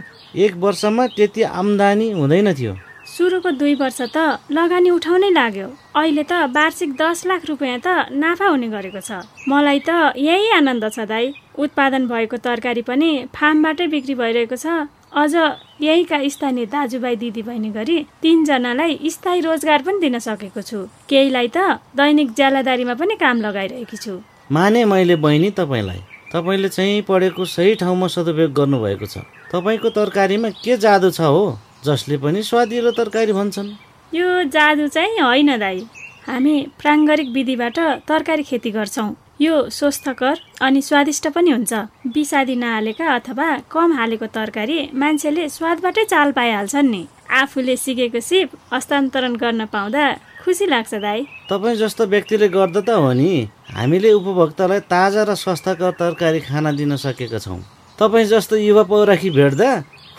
एक 0.45 0.53
वर्षमा 0.65 1.07
त्यति 1.17 1.43
आम्दानी 1.61 2.11
हुँदैन 2.13 2.53
थियो। 2.55 2.75
सुरुको 3.07 3.51
दुई 3.61 3.75
वर्ष 3.81 4.01
त 4.17 4.43
लगानी 4.51 4.91
उठाउनै 4.91 5.31
लाग्यो। 5.31 5.69
अहिले 5.95 6.23
त 6.25 6.51
वार्षिक 6.57 6.91
दस 6.99 7.27
लाख 7.27 7.45
रुपियाँ 7.47 7.79
त 7.79 8.11
नाफा 8.11 8.47
हुने 8.51 8.69
गरेको 8.69 9.01
छ। 9.01 9.23
मलाई 9.49 9.81
त 9.89 10.17
यही 10.19 10.51
आनन्द 10.59 10.85
छ 10.91 11.07
दाई। 11.07 11.27
उत्पादन 11.55 12.03
भएको 12.11 12.37
तरकारी 12.43 12.83
पनि 12.83 13.11
फार्मबाटै 13.37 13.87
बिक्री 13.95 14.15
भइरहेको 14.15 14.57
छ। 14.57 14.91
अझ 15.17 15.33
यहीँका 15.81 16.19
स्थानीय 16.29 16.67
दाजुभाइ 16.67 17.17
दिदीबहिनी 17.17 17.71
गरी 17.79 17.97
तिनजनालाई 18.23 18.99
स्थायी 19.15 19.41
रोजगार 19.47 19.81
पनि 19.87 20.01
दिन 20.01 20.19
सकेको 20.19 20.63
छु। 20.67 20.79
केहीलाई 21.09 21.49
त 21.57 21.79
दैनिक 21.95 22.35
ज्यालादारीमा 22.35 22.95
पनि 23.01 23.15
काम 23.23 23.37
लगाइरहेकी 23.47 23.97
छु। 23.97 24.19
माने 24.51 24.85
मैले 24.85 25.17
बहिनी 25.17 25.51
तपाईँलाई। 25.57 26.16
तपाईँले 26.33 26.69
चाहिँ 26.69 27.03
पढेको 27.03 27.45
सही 27.45 27.75
ठाउँमा 27.75 28.07
सदुपयोग 28.07 28.53
गर्नुभएको 28.53 29.07
छ। 29.07 29.19
तपाईँको 29.53 29.89
तरकारीमा 29.91 30.49
के 30.65 30.77
जादु 30.77 31.11
छ 31.11 31.21
हो 31.21 31.59
जसले 31.85 32.17
पनि 32.19 32.43
स्वादिलो 32.43 32.91
तरकारी 32.91 33.33
भन्छन्? 33.33 33.69
यो 34.13 34.29
जादु 34.51 34.89
चाहिँ 34.89 35.21
होइन 35.21 35.59
दाई। 35.59 35.87
हामी 36.27 36.55
प्राङ्गारिक 36.81 37.29
विधिबाट 37.31 37.79
तरकारी 38.09 38.43
खेती 38.43 38.71
गर्छौँ। 38.71 39.15
यो 39.41 39.55
स्वस्थकर 39.71 40.37
अनि 40.63 40.83
स्वादिष्ट 40.83 41.29
पनि 41.29 41.51
हुन्छ। 41.51 41.73
विषादी 42.15 42.57
नहालेका 42.57 43.07
अथवा 43.15 43.49
कम 43.71 43.93
हालेको 43.93 44.27
तरकारी 44.27 44.79
मान्छेले 44.95 45.49
स्वादबाटै 45.49 46.05
चाल 46.05 46.33
पाइहाल्छन् 46.33 46.91
नि। 46.91 47.03
आफूले 47.31 47.77
सिकेको 47.77 48.21
सिप 48.21 48.51
हस्तान्तरण 48.73 49.37
गर्न 49.37 49.65
पाउँदा 49.67 50.05
खुसी 50.47 50.67
लाग्छ 50.71 50.95
दाई। 51.03 51.27
तपाईँ 51.51 51.77
जस्तो 51.77 52.07
व्यक्तिले 52.07 52.49
गर्दा 52.55 52.81
त 52.87 52.95
हो 52.95 53.11
नि। 53.19 53.51
हामीले 53.75 54.11
उपभोक्तालाई 54.15 54.81
ताजा 54.87 55.23
र 55.27 55.35
स्वस्थकर 55.35 55.99
तरकारी 55.99 56.41
खाना 56.47 56.71
दिन 56.71 56.95
सकेका 56.95 57.39
छौँ। 57.43 57.59
तपाईँ 57.99 58.31
जस्तो 58.31 58.55
युवा 58.55 58.83
पौराखी 58.87 59.31
भेट्दा 59.35 59.71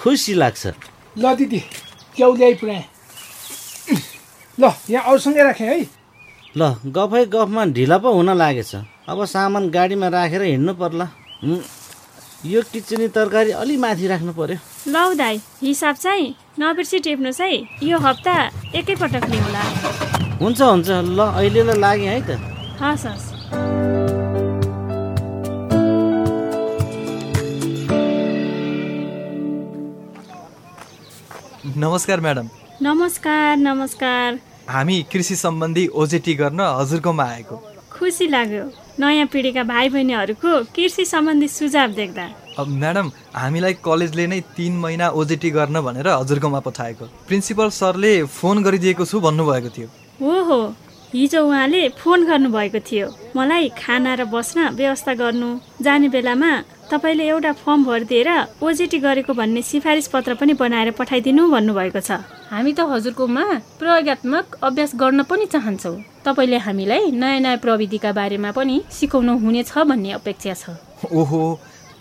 खुसी 0.04 0.34
लाग्छ। 0.36 0.76
ल 1.16 1.24
दिदी 1.32 1.60
च्याउ 2.20 2.32
ल्याइ 2.36 2.54
ल 4.60 4.63
यहाँ 4.92 5.04
अरूसँगै 5.08 5.44
राखेँ 5.48 5.68
है। 5.68 5.80
ल 6.60 6.62
गफै 6.92 7.24
गफमा 7.32 7.63
ढिला 7.72 7.98
पो 8.04 8.12
हुन 8.12 8.30
लागेछ। 8.36 8.76
अब 9.08 9.24
सामान 9.32 9.70
गाडीमा 9.72 10.08
राखेर 10.12 10.42
हिँड्नु 10.44 10.74
पर्ला। 10.76 11.08
यो 12.45 12.62
किचनी 12.62 13.08
तरकारी 13.08 13.52
अलि 13.52 13.78
माथि 13.78 14.08
राख्नु 14.08 14.34
पर्यो। 14.34 14.58
लौ 14.91 15.13
दाई 15.13 15.39
हिसाब 15.62 15.95
चाहिँ 15.95 16.36
नबिर्सी 16.60 17.00
टिप्नुहोस् 17.00 17.41
है। 17.41 17.50
यो 17.84 17.97
हप्ता 17.97 18.36
एकैपटक 18.78 19.26
लिउँला। 19.30 19.63
हुन्छ 20.38 20.62
हुन्छ। 20.62 20.89
ल 20.89 21.19
अहिलेलाई 21.34 21.78
लागेँ 21.80 22.08
है 22.08 22.21
त। 22.21 22.38
हस् 22.82 23.06
हस्। 23.06 23.26
नमस्कार 31.78 32.19
म्याडम। 32.21 32.50
नमस्कार 32.82 33.56
नमस्कार। 33.58 34.39
हामी 34.69 35.04
कृषि 35.12 35.36
सम्बन्धी 35.36 35.88
ओजेटी 35.88 36.34
गर्न 36.34 36.60
हजुरकोमा 36.60 37.23
आएको। 37.23 37.56
खुसी 37.91 38.28
लाग्यो। 38.28 38.87
नयाँ 39.00 39.26
पिँढीका 39.30 39.64
भाइ 39.64 39.90
बहिनीहरूको 39.90 40.52
कृषि 40.76 41.06
सम्बन्धी 41.06 41.48
सुझाव 41.48 41.92
देख्दा। 41.94 42.24
अब 42.58 42.68
म्याडम 42.82 43.12
हामीलाई 43.36 43.74
कलेजले 43.86 44.26
नै 44.28 44.40
तिन 44.58 44.74
महिना 44.84 45.10
ओजेटी 45.14 45.50
गर्न 45.54 45.82
भनेर 45.82 46.08
हजुरकोमा 46.08 46.60
पठाएको 46.66 47.06
प्रिन्सिपल 47.28 47.70
सरले 47.70 48.14
फोन 48.26 48.64
गरिदिएको 48.64 49.06
छु 49.06 49.20
भन्नुभएको 49.22 49.70
थियो। 49.76 49.88
हो 50.22 50.34
हो 50.50 50.60
हिजो 51.14 51.44
उहाँले 51.46 51.82
फोन 52.02 52.26
गर्नुभएको 52.26 52.80
थियो। 52.90 53.08
मलाई 53.38 53.70
खाना 53.78 54.14
र 54.16 54.26
बस्न 54.34 54.74
व्यवस्था 54.74 55.14
गर्नु। 55.14 55.50
जाने 55.86 56.10
बेलामा 56.10 56.52
तपाईँले 56.90 57.26
एउटा 57.30 57.52
फर्म 57.62 57.84
भरिदिएर 57.86 58.30
ओजेटी 58.66 59.00
गरेको 59.06 59.34
भन्ने 59.34 59.62
सिफारिस 59.62 60.08
पत्र 60.08 60.34
पनि 60.42 60.54
बनाएर 60.58 60.92
पठाइदिनु 60.98 61.48
भन्नुभएको 61.54 62.02
छ। 62.02 62.26
हामी 62.50 62.74
त 62.74 62.90
हजुरकोमा 62.90 63.46
प्रयोगात्मक 63.80 64.58
अभ्यास 64.64 64.92
गर्न 64.98 65.24
पनि 65.30 65.46
चाहन्छौँ। 65.54 65.96
तपाईँले 66.28 66.58
हामीलाई 66.68 67.12
नयाँ 67.12 67.40
नयाँ 67.40 67.58
प्रविधिका 67.63 68.12
बारेमा 68.12 68.52
पनि 68.52 68.76
सिकाउनु 68.92 69.34
हुनेछ 69.40 69.72
भन्ने 69.90 70.12
अपेक्षा 70.20 70.54
छ। 70.54 70.76
ओहो 71.08 71.42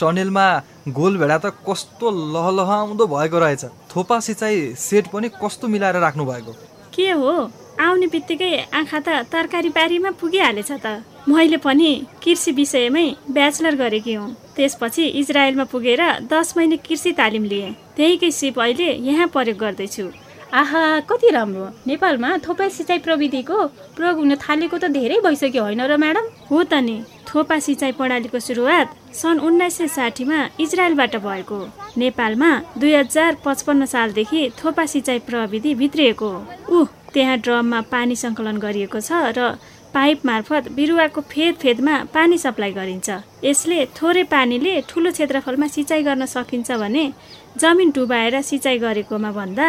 टनेलमा 0.00 0.46
गोल 0.90 1.16
भेडा 1.18 1.38
त 1.38 1.46
कस्तो 1.62 2.06
लहलहाउँदो 2.34 3.06
भएको 3.06 3.38
रहेछ। 3.38 3.64
थोपा 3.88 4.18
सिँचाइ 4.20 4.74
सेट 4.76 5.06
पनि 5.14 5.28
कस्तो 5.42 5.68
मिलाएर 5.68 5.96
राख्नु 6.02 6.24
भएको 6.24 6.52
के 6.94 7.10
हो? 7.12 7.32
आउने 7.80 8.06
बित्तिकै 8.08 8.50
आँखा 8.72 8.98
त 9.00 9.08
तरकारी 9.32 9.68
बारीमा 9.68 10.10
पुगिहालेछ 10.20 10.70
त। 10.72 11.04
मैले 11.28 11.56
पनि 11.62 11.90
कृषि 12.24 12.52
विषयमै 12.52 13.06
ब्याचलर 13.30 13.74
गरेकी 13.76 14.14
हुँ। 14.14 14.34
त्यसपछि 14.56 15.04
इजरायलमा 15.20 15.64
पुगेर 15.72 16.02
दस 16.32 16.56
महिने 16.56 16.76
कृषि 16.76 17.12
तालिम 17.12 17.44
लिएँ। 17.44 17.74
त्यहीकै 17.96 18.30
सिप 18.30 18.58
अहिले 18.60 18.88
यहाँ 19.08 19.26
प्रयोग 19.28 19.58
गर्दैछु। 19.58 20.04
आहा 20.54 21.00
कति 21.10 21.30
राम्रो। 21.30 21.68
नेपालमा 21.86 22.36
थोपा 22.46 22.68
सिँचाइ 22.68 22.98
प्रविधिको 22.98 23.66
प्रयोग 23.96 24.16
हुन 24.18 24.34
थालेको 24.36 24.78
त 24.78 24.84
धेरै 24.94 25.18
भइसक्यो 25.20 25.62
होइन 25.62 25.80
र 25.80 25.96
म्याडम? 25.96 26.26
हो 26.50 26.62
त 26.62 26.74
नि। 26.86 26.96
थोपा 27.26 27.58
सिँचाइ 27.58 27.92
प्रणालीको 27.92 28.38
सुरुवात 28.38 28.86
सन् 29.12 29.40
उन्नाइस 29.42 29.76
सय 29.78 29.88
साठीमा 29.88 30.38
इजरायलबाट 30.60 31.16
भएको। 31.26 31.58
नेपालमा 31.98 32.50
दुई 32.78 32.94
हजार 32.94 33.36
पचपन्न 33.44 33.84
सालदेखि 33.84 34.42
थोपा 34.58 34.84
सिँचाइ 34.86 35.18
प्रविधि 35.26 35.74
भित्रिएको। 35.74 36.30
ऊ 36.70 36.84
त्यहाँ 37.12 37.36
ड्रममा 37.38 37.80
पानी 37.92 38.16
सङ्कलन 38.16 38.56
गरिएको 38.56 39.00
छ 39.00 39.12
र 39.36 39.58
पाइप 39.96 40.26
मार्फत 40.26 40.64
बिरुवाको 40.76 41.20
फेद 41.32 41.54
फेदमा 41.56 41.94
पानी 42.14 42.38
सप्लाई 42.38 42.72
गरिन्छ। 42.72 43.08
यसले 43.44 43.78
थोरै 43.96 44.24
पानीले 44.28 44.72
ठुलो 44.88 45.10
क्षेत्रफलमा 45.10 45.66
सिँचाइ 45.76 46.02
गर्न 46.02 46.26
सकिन्छ 46.28 46.70
भने 46.82 47.04
जमिन 47.56 47.90
डुबाएर 47.96 48.34
सिँचाइ 48.42 48.78
गरेकोमा 48.78 49.30
भन्दा 49.32 49.68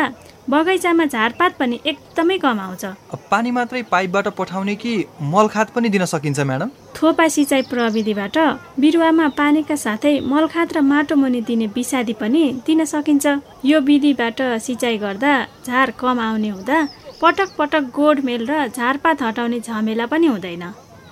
बगैँचामा 0.50 1.06
झारपात 1.06 1.52
पनि 1.60 1.80
एकदमै 1.86 2.38
कम 2.40 2.60
आउँछ। 2.60 2.84
पानी 3.32 3.52
मात्रै 3.52 3.82
पाइपबाट 3.92 4.28
पठाउने 4.38 4.76
कि 4.76 4.94
मलखात 5.32 5.70
पनि 5.76 5.90
दिन 5.90 6.06
सकिन्छ 6.06 6.40
म्याडम? 6.40 6.70
थोपा 6.96 7.28
सिँचाइ 7.28 7.62
प्रविधिबाट 7.72 8.38
बिरुवामा 8.80 9.28
पानीका 9.40 9.76
साथै 9.76 10.14
मलखात 10.24 10.74
र 10.76 10.82
माटो 10.92 11.16
मुनि 11.16 11.42
दिने 11.48 11.68
विषादी 11.76 12.14
पनि 12.22 12.44
दिन 12.68 12.86
सकिन्छ। 12.86 13.26
यो 13.66 13.80
विधिबाट 13.80 14.40
सिँचाइ 14.68 14.98
गर्दा 14.98 15.34
झार 15.68 15.92
कम 16.00 16.20
आउने 16.20 16.50
हुँदा 16.50 16.78
पटक 17.22 17.50
पटक 17.58 17.84
गोडमेल 17.94 18.46
र 18.50 18.66
झारपात 18.78 19.22
हटाउने 19.22 19.60
झमेला 19.60 20.06
पनि 20.06 20.28
हुँदैन। 20.28 20.64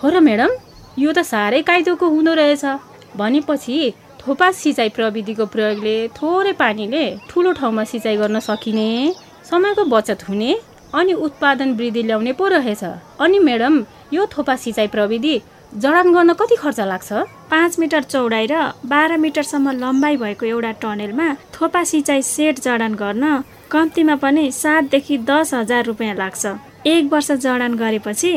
हो 0.02 0.10
र 0.14 0.20
म्याडम 0.22 0.52
यो 1.02 1.12
त 1.18 1.20
साह्रै 1.26 1.62
कायदोको 1.66 2.06
हुँदो 2.06 2.34
रहेछ। 2.38 2.66
भनेपछि 3.18 3.78
थोपा 4.22 4.52
सिँचाइ 4.54 4.90
प्रविधिको 4.98 5.46
प्रयोगले 5.54 5.96
थोरै 6.18 6.52
पानीले 6.62 7.04
ठुलो 7.30 7.52
ठाउँमा 7.58 7.84
सिँचाइ 7.92 8.18
गर्न 8.22 8.40
सकिने 8.40 8.90
समयको 9.50 9.84
बचत 9.90 10.30
हुने 10.30 10.52
अनि 10.94 11.14
उत्पादन 11.26 11.74
वृद्धि 11.74 12.04
ल्याउने 12.06 12.34
पो 12.38 12.48
रहेछ। 12.54 12.84
अनि 13.26 13.40
म्याडम 13.40 13.74
यो 14.14 14.26
थोपा 14.34 14.56
सिँचाइ 14.56 14.88
प्रविधि 14.94 15.36
जडान 15.74 16.14
गर्न 16.14 16.34
कति 16.40 16.56
खर्च 16.56 16.80
लाग्छ? 16.86 17.10
पाँच 17.50 17.80
मिटर 17.80 18.04
चौडाइ 18.14 18.46
र 18.52 18.56
बाह्र 18.86 19.18
मिटरसम्म 19.18 19.72
लम्बाइ 19.82 20.18
भएको 20.22 20.46
एउटा 20.46 20.72
टनेलमा 20.82 21.28
थोपा 21.54 21.84
सिँचाइ 21.84 22.22
सेट 22.22 22.60
जडान 22.62 22.94
गर्न 22.94 23.26
कम्तीमा 23.76 24.16
पनि 24.16 24.44
सातदेखि 24.56 25.18
दस 25.28 25.54
हजार 25.54 25.84
रुपियाँ 25.86 26.16
लाग्छ। 26.16 26.44
एक 26.88 27.12
वर्ष 27.12 27.32
जडान 27.44 27.74
गरेपछि 27.76 28.34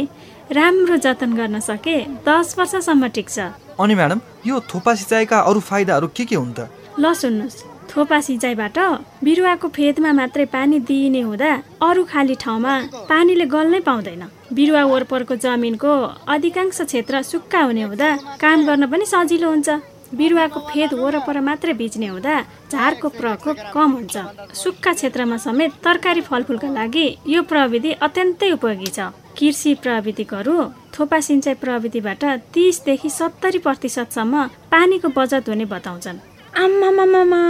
राम्रो 0.50 0.96
जतन 0.98 1.32
गर्न 1.38 1.60
सके 1.62 1.96
दस 2.26 2.54
वर्षसम्म 2.58 3.06
टिक्छ। 3.14 3.38
अनि 3.78 3.94
म्याडम 3.94 4.20
यो 4.46 4.60
थोपा 4.66 4.94
सिँचाइका 4.94 5.38
अरू 5.40 5.60
फाइदाहरू 5.62 6.06
के 6.10 6.24
के 6.24 6.36
हुन् 6.36 6.54
त? 6.58 6.66
ल 6.98 7.14
सुन्नुहोस्। 7.14 7.86
थोपा 7.86 8.18
सिँचाइबाट 8.20 8.78
बिरुवाको 9.24 9.68
फेदमा 9.68 10.12
मात्रै 10.12 10.44
पानी 10.50 10.78
दिइने 10.90 11.20
हुँदा 11.22 11.50
अरू 11.86 12.02
खाली 12.04 12.34
ठाउँमा 12.34 12.74
पानीले 13.06 13.46
गल्नै 13.46 13.80
पाउँदैन। 13.86 14.22
बिरुवा 14.52 14.82
वरपरको 14.90 15.34
जमिनको 15.38 15.92
अधिकांश 16.34 16.80
क्षेत्र 16.82 17.22
सुक्खा 17.22 17.60
हुने 17.62 17.82
हुँदा 17.86 18.10
काम 18.42 18.66
गर्न 18.66 18.90
पनि 18.90 19.06
सजिलो 19.06 19.48
हुन्छ। 19.54 19.68
बिरुवाको 20.14 20.60
फेद 20.68 20.92
वरपर 20.94 21.40
मात्रै 21.40 21.72
बिच्ने 21.80 22.06
हुँदा 22.06 22.34
झारको 22.72 23.08
प्रकोप 23.18 23.56
कम 23.74 23.90
हुन्छ। 23.92 24.16
सुक्खा 24.54 24.92
क्षेत्रमा 24.92 25.36
समेत 25.36 25.72
तरकारी 25.84 26.20
फलफुलका 26.28 26.68
लागि 26.72 27.06
यो 27.26 27.42
प्रविधि 27.42 27.90
अत्यन्तै 28.06 28.50
उपयोगी 28.52 28.90
छ। 28.96 29.12
कृषि 29.38 29.74
प्रविधिकहरू 29.82 30.56
थोपा 30.94 31.18
सिँचाइ 31.20 31.54
प्रविधिबाट 31.62 32.24
तिसदेखि 32.54 33.10
सत्तरी 33.10 33.58
प्रतिशतसम्म 33.66 34.46
पानीको 34.72 35.08
बचत 35.16 35.48
हुने 35.48 35.64
बताउँछन्। 35.74 36.18
आम्मामामा 36.58 37.42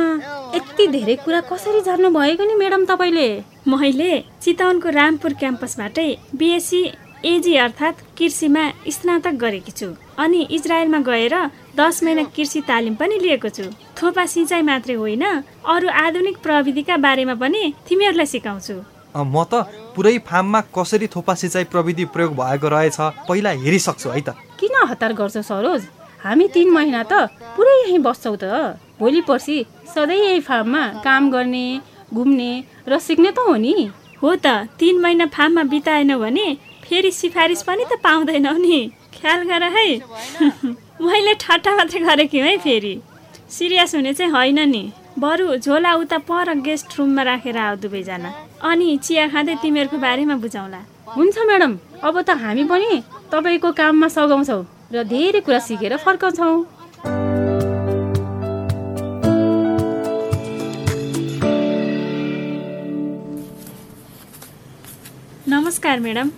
यति 0.55 0.87
धेरै 0.87 1.17
कुरा 1.25 1.41
कसरी 1.49 1.81
जान्नु 1.81 2.09
भएको 2.11 2.45
नि 2.45 2.55
म्याडम 2.61 2.85
तपाईँले? 2.85 3.29
मैले 3.69 4.13
चितवनको 4.43 4.89
रामपुर 4.91 5.33
क्याम्पसबाटै 5.41 6.11
बिएससी 6.37 6.81
एजी 7.25 7.55
अर्थात् 7.57 8.03
कृषिमा 8.19 8.65
स्नातक 8.95 9.35
गरेकी 9.41 9.73
छु। 9.73 9.89
अनि 10.19 10.41
इजरायलमा 10.51 10.99
गएर 11.09 11.35
दस 11.81 12.03
महिना 12.03 12.23
कृषि 12.35 12.61
तालिम 12.69 12.95
पनि 13.01 13.19
लिएको 13.19 13.49
छु। 13.49 13.65
थोपा 13.99 14.25
सिँचाइ 14.27 14.63
मात्रै 14.63 14.95
होइन 14.95 15.25
अरू 15.65 15.89
आधुनिक 16.05 16.37
प्रविधिका 16.43 16.97
बारेमा 16.97 17.35
पनि 17.43 17.63
तिमीहरूलाई 17.89 18.27
सिकाउँछु। 18.27 18.77
म 19.17 19.37
त 19.51 19.67
पुरै 19.95 20.17
फार्ममा 20.29 20.61
कसरी 20.77 21.07
थोपा 21.15 21.35
सिँचाइ 21.35 21.65
प्रविधि 21.73 22.05
प्रयोग 22.15 22.33
भएको 22.41 22.69
रहेछ 22.69 22.99
पहिला 23.29 23.51
हेरिसक्छु 23.63 24.09
है 24.11 24.21
त। 24.21 24.29
किन 24.59 24.75
हतार 24.91 25.13
गर्छौ 25.13 25.43
सरोज? 25.43 25.83
हामी 26.25 26.47
तिन 26.55 26.71
महिना 26.71 27.03
त 27.03 27.31
पुरै 27.57 27.75
यहीँ 27.83 27.99
बस्छौ 28.07 28.35
त। 28.43 28.45
भोलि 28.99 29.21
पर्सि 29.29 29.57
सधैँ 29.95 30.19
यही 30.19 30.41
फार्ममा 30.41 30.83
काम 31.07 31.31
गर्ने 31.31 31.67
घुम्ने 32.15 32.53
र 32.89 32.99
सिक्ने 32.99 33.31
त 33.31 33.39
हो 33.47 33.55
नि। 33.57 33.75
हो 34.23 34.35
त 34.35 34.47
तिन 34.79 34.99
महिना 34.99 35.27
फार्ममा 35.37 35.63
बिताएन 35.73 36.17
भने 36.19 36.47
फेरि 36.85 37.11
सिफारिस 37.13 37.63
पनि 37.63 37.85
त 37.87 38.03
पाउँदैनौ 38.03 38.57
नि। 38.59 38.79
ख्याल 39.15 39.41
गर 39.51 39.63
है। 39.77 39.89
मैले 41.01 41.33
ठट्टा 41.41 41.75
मात्रै 41.77 42.01
गरेकी 42.01 42.39
है 42.39 42.57
फेरि। 42.59 42.95
सिरियस 43.51 43.95
हुने 43.95 44.13
चाहिँ 44.13 44.33
होइन 44.33 44.59
नि। 44.69 44.83
बरु 45.19 45.57
झोला 45.57 45.93
उता 45.95 46.19
पर 46.29 46.53
गेस्ट 46.67 46.99
रुममा 46.99 47.23
राखेर 47.23 47.57
आऊ 47.57 47.77
दुवैजना। 47.83 48.31
अनि 48.63 48.97
चिया 48.99 49.27
खाँदै 49.31 49.55
तिमीहरूको 49.63 49.99
बारेमा 49.99 50.37
बुझाउँला। 50.43 50.81
हुन्छ 51.15 51.39
म्याडम 51.39 51.73
अब 52.03 52.21
त 52.21 52.31
हामी 52.43 52.65
पनि 52.65 53.03
तपाईँको 53.33 53.71
काममा 53.73 54.09
सघाउँछौँ 54.09 54.63
र 54.93 55.03
धेरै 55.07 55.41
कुरा 55.47 55.59
सिकेर 55.67 55.97
फर्काउँछौँ। 56.03 56.57
नमस्कार 65.49 65.99
म्याडम 66.01 66.29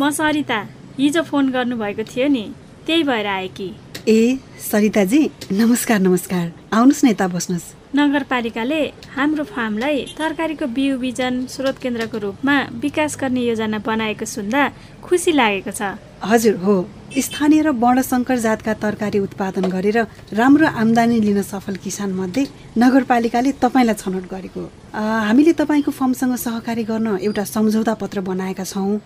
म 0.00 0.10
सरिता। 0.10 0.58
हिजो 0.98 1.22
फोन 1.22 1.50
गर्नुभएको 1.50 2.02
थियो 2.10 2.28
नि 2.28 2.44
त्यही 2.86 3.02
भएर 3.02 3.26
आएँ 3.26 3.48
कि 3.48 3.68
ए 4.08 4.38
सरिताजी 4.60 5.18
नमस्कार 5.52 5.98
नमस्कार। 6.00 6.46
आउनुहोस् 6.72 7.04
न 7.04 7.08
यता 7.08 7.26
बस्नुहोस्। 7.28 7.64
नगरपालिकाले 7.96 8.80
हाम्रो 9.12 9.44
फार्मलाई 9.44 9.96
तरकारीको 10.16 10.66
बिउ 10.72 10.98
बिजन 10.98 11.46
स्रोत 11.52 11.76
केन्द्रको 11.76 12.18
रूपमा 12.18 12.56
विकास 12.80 13.16
गर्ने 13.20 13.40
योजना 13.40 13.78
बनाएको 13.84 14.24
सुन्दा 14.24 14.62
खुसी 15.04 15.32
लागेको 15.36 15.70
छ। 15.70 16.00
हजुर 16.24 16.56
हो। 16.64 16.74
स्थानीय 17.12 17.60
र 17.60 17.68
वर्णशङ्कर 17.76 18.38
जातका 18.40 18.72
तरकारी 18.80 19.18
उत्पादन 19.20 19.68
गरेर 19.68 19.98
राम्रो 20.32 20.66
आम्दानी 20.80 21.20
लिन 21.20 21.42
सफल 21.44 21.76
किसान 21.84 22.10
मध्ये 22.16 22.46
नगरपालिकाले 22.80 23.52
तपाईँलाई 23.60 24.00
छनौट 24.00 24.24
गरेको। 24.32 24.62
हामीले 24.96 25.52
तपाईँको 25.60 25.90
फर्मसँग 25.92 26.36
सहकारी 26.40 26.84
गर्न 26.88 27.20
एउटा 27.20 27.44
सम्झौता 27.44 27.94
पत्र 28.00 28.20
बनाएका 28.24 28.64
छौँ। 28.64 28.96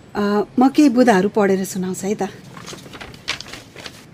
म 0.55 0.61
केही 0.71 0.89
बुदाहरू 0.95 1.29
पढेर 1.35 1.63
सुनाउँछ 1.65 2.03
है 2.05 2.15
त। 2.15 2.23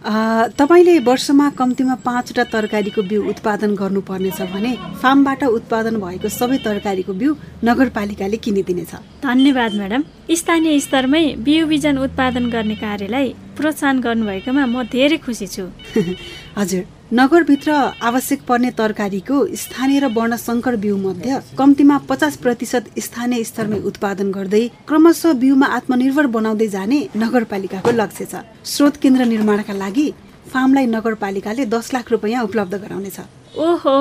तपाईँले 0.01 0.97
वर्षमा 1.05 1.49
कम्तीमा 1.53 1.95
पाँचवटा 2.01 2.43
तरकारीको 2.49 3.01
बिउ 3.05 3.21
उत्पादन 3.29 3.75
गर्नुपर्नेछ 3.75 4.41
भने 4.49 4.71
फार्मबाट 4.97 5.43
उत्पादन 5.43 5.95
भएको 6.01 6.29
सबै 6.29 6.57
तरकारीको 6.65 7.13
बिउ 7.13 7.35
नगरपालिकाले 7.63 8.37
किनिदिनेछ। 8.37 8.93
धन्यवाद 9.21 9.73
म्याडम। 9.77 10.03
स्थानीय 10.33 10.79
स्तरमै 10.79 11.25
बिउ 11.45 11.67
बिजन 11.67 11.97
उत्पादन 11.97 12.49
गर्ने 12.49 12.75
कार्यलाई 12.81 13.27
प्रोत्साहन 13.57 13.99
गर्नुभएकोमा 14.01 14.65
म 14.65 14.83
धेरै 14.89 15.17
खुसी 15.21 15.47
छु। 15.47 15.69
हजुर। 16.57 17.00
नगरभित्र 17.13 17.71
आवश्यक 18.07 18.41
पर्ने 18.47 18.69
तरकारीको 18.71 19.37
स्थानीय 19.61 19.99
र 19.99 20.07
वर्णशङ्कर 20.15 20.75
बिउ 20.83 20.97
मध्ये 20.97 21.39
कम्तीमा 21.57 21.97
पचास 22.09 22.37
प्रतिशत 22.43 22.87
स्थानीय 23.05 23.43
स्तरमै 23.43 23.79
उत्पादन 23.89 24.31
गर्दै 24.31 24.61
क्रमशः 24.87 25.33
बिउमा 25.41 25.67
आत्मनिर्भर 25.77 26.27
बनाउँदै 26.35 26.67
जाने 26.75 26.99
नगरपालिकाको 27.23 27.91
लक्ष्य 27.91 28.25
छ। 28.31 28.43
स्रोत 28.63 28.95
केन्द्र 29.03 29.25
निर्माणका 29.27 29.73
लागि 29.83 30.07
फार्मलाई 30.53 30.85
नगरपालिकाले 30.95 31.65
दस 31.75 31.93
लाख 31.93 32.11
रुपियाँ 32.11 32.43
उपलब्ध 32.47 32.73
गराउनेछ। 32.79 33.19
ओहो 33.59 33.95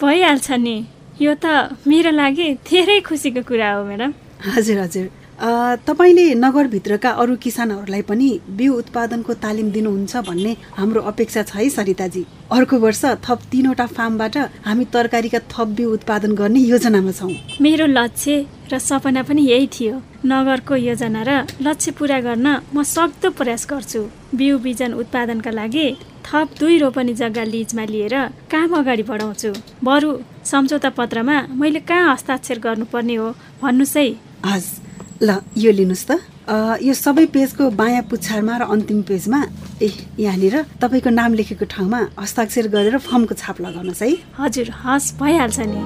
भइहाल्छ 0.00 0.50
नि। 0.64 0.76
यो 1.20 1.34
त 1.44 1.76
मेरो 1.84 2.10
लागि 2.16 2.48
धेरै 2.64 3.00
खुसीको 3.04 3.42
कुरा 3.44 3.72
हो 3.72 3.84
म्याडम। 3.84 4.12
हजुर 4.56 4.78
हजुर। 4.80 5.06
तपाईँले 5.40 6.24
नगरभित्रका 6.34 7.10
अरू 7.16 7.34
किसानहरूलाई 7.42 8.02
पनि 8.02 8.28
बिउ 8.56 8.72
उत्पादनको 8.74 9.34
तालिम 9.40 9.70
दिनुहुन्छ 9.72 10.16
भन्ने 10.28 10.52
हाम्रो 10.76 11.00
अपेक्षा 11.02 11.42
छ 11.42 11.56
है 11.56 11.68
सरिताजी। 11.70 12.24
अर्को 12.52 12.76
वर्ष 12.78 13.04
थप 13.24 13.40
तिनवटा 13.50 13.86
फार्मबाट 13.88 14.36
हामी 14.66 14.84
तरकारीका 14.92 15.38
थप 15.48 15.68
बिउ 15.78 15.92
उत्पादन 15.92 16.34
गर्ने 16.36 16.60
योजनामा 16.60 17.12
छौँ। 17.12 17.32
मेरो 17.60 17.86
लक्ष्य 17.88 18.44
र 18.72 18.78
सपना 18.78 19.22
पनि 19.22 19.42
यही 19.42 19.66
थियो। 19.66 19.94
नगरको 20.26 20.76
योजना 20.76 21.22
र 21.24 21.30
लक्ष्य 21.62 21.90
पुरा 21.96 22.20
गर्न 22.20 22.46
म 22.74 22.82
सक्दो 22.84 23.30
प्रयास 23.32 23.66
गर्छु। 23.70 24.02
बिउ 24.36 24.58
बिजन 24.58 24.92
उत्पादनका 24.92 25.50
लागि 25.50 25.86
थप 26.26 26.48
दुई 26.60 26.78
रोपनी 26.78 27.14
जग्गा 27.16 27.44
लिजमा 27.44 27.84
लिएर 27.88 28.14
काम 28.52 28.76
अगाडि 28.76 29.02
बढाउँछु। 29.08 29.50
बरु 29.80 30.10
सम्झौता 30.44 30.90
पत्रमा 31.00 31.40
मैले 31.56 31.80
कहाँ 31.88 32.12
हस्ताक्षर 32.12 32.58
गर्नुपर्ने 32.60 33.14
हो 33.14 33.28
भन्नुहोस् 33.62 33.96
है। 33.96 34.06
हस्। 34.44 34.89
ल 35.22 35.40
यो 35.56 35.70
लिनुहोस् 35.72 36.06
त। 36.08 36.12
यो 36.82 36.94
सबै 36.96 37.26
पेजको 37.30 37.70
बायाँ 37.76 38.04
पुच्छारमा 38.10 38.54
र 38.56 38.62
अन्तिम 38.74 39.00
पेजमा 39.04 39.40
ए 39.84 39.88
यहाँनिर 40.18 40.54
तपाईँको 40.80 41.10
नाम 41.12 41.30
लेखेको 41.38 41.64
ठाउँमा 41.68 42.00
हस्ताक्षर 42.18 42.66
गरेर 42.74 42.96
फर्मको 42.98 43.34
छाप 43.36 43.60
लगाउनुहोस् 43.60 44.02
है। 44.02 44.10
हजुर 44.40 44.68
हस् 44.82 45.14
भइहाल्छ 45.20 45.58
नि। 45.70 45.80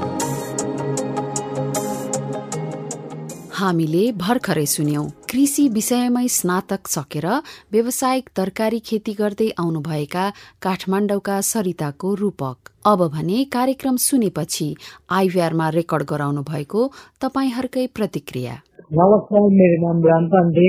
हामीले 3.54 4.04
भर्खरै 4.18 4.66
सुन्यौं 4.66 5.04
कृषि 5.30 5.64
विषयमै 5.68 6.26
स्नातक 6.28 6.88
सकेर 6.88 7.26
व्यावसायिक 7.72 8.24
तरकारी 8.36 8.78
खेती 8.80 9.12
गर्दै 9.14 9.48
आउनुभएका 9.58 10.24
काठमाडौँका 10.62 11.36
सरिताको 11.40 12.14
रूपक। 12.14 12.56
अब 12.86 13.00
भने 13.14 13.38
कार्यक्रम 13.54 13.96
सुनेपछि 13.96 14.68
आइभीआरमा 15.10 15.68
रेकर्ड 15.78 16.02
गराउनु 16.04 16.42
भएको 16.42 16.80
तपाईँहरूकै 17.22 17.86
प्रतिक्रिया। 17.94 18.54
नमस्कार 18.94 19.46
मेरो 19.52 19.76
नाम 19.82 20.02
राम 20.02 20.26
पाण्डे 20.32 20.66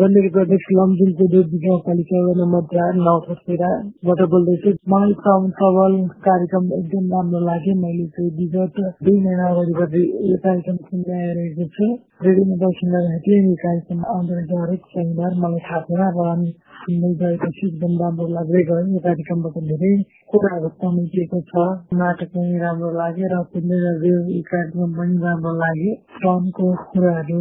गण्डकी 0.00 0.28
प्रदेश 0.34 0.66
लमजुङको 0.72 1.26
दुध 1.30 1.54
गाउँपालिका 1.62 2.18
नम्बर 2.40 2.98
नौ 2.98 3.14
खसेराबाट 3.22 4.20
बोल्दैछु 4.34 4.74
मलाई 4.92 5.16
श्रम 5.16 5.48
सबल 5.56 5.96
कार्यक्रम 6.26 6.68
एकदम 6.76 7.08
राम्रो 7.14 7.40
लाग्यो 7.46 7.74
मैले 7.78 8.06
चाहिँ 8.12 8.30
विगत 8.36 8.78
दुई 9.02 9.16
महिना 9.24 9.48
अगाडिबाट 9.48 9.96
यो 10.28 10.36
कार्यक्रम 10.44 10.76
सुन्दै 10.84 11.18
आइरहेको 11.20 11.66
छु 11.72 11.88
रेडियोमा 12.22 12.60
दर्शन 12.62 12.94
गर्दाखेरि 12.94 13.40
यो 13.42 13.56
कार्यक्रम 13.64 14.06
रहेछ 14.30 14.54
हरेक 14.56 14.86
शनिबार 14.92 15.34
मलाई 15.40 15.66
थाहा 15.66 15.82
थिएन 15.88 16.06
र 16.20 16.46
सुन्दै 16.78 17.32
एकदम 17.40 17.98
राम्रो 18.00 18.28
लाग्दै 18.30 18.64
यो 18.68 19.02
कार्यक्रमबाट 19.02 19.58
धेरै 19.66 19.92
कुराहरू 20.30 20.68
समेटिएको 20.74 21.38
छ 21.44 21.64
नाटक 21.94 22.30
पनि 22.30 22.58
राम्रो 22.58 22.90
लाग्यो 22.92 23.26
र 23.28 23.40
गर्दै 23.54 24.38
कार्यक्रम 24.44 24.94
पनि 24.94 25.18
राम्रो 25.20 25.52
लाग्यो 25.56 25.92
श्रमको 26.14 26.70
कुराहरू 26.86 27.40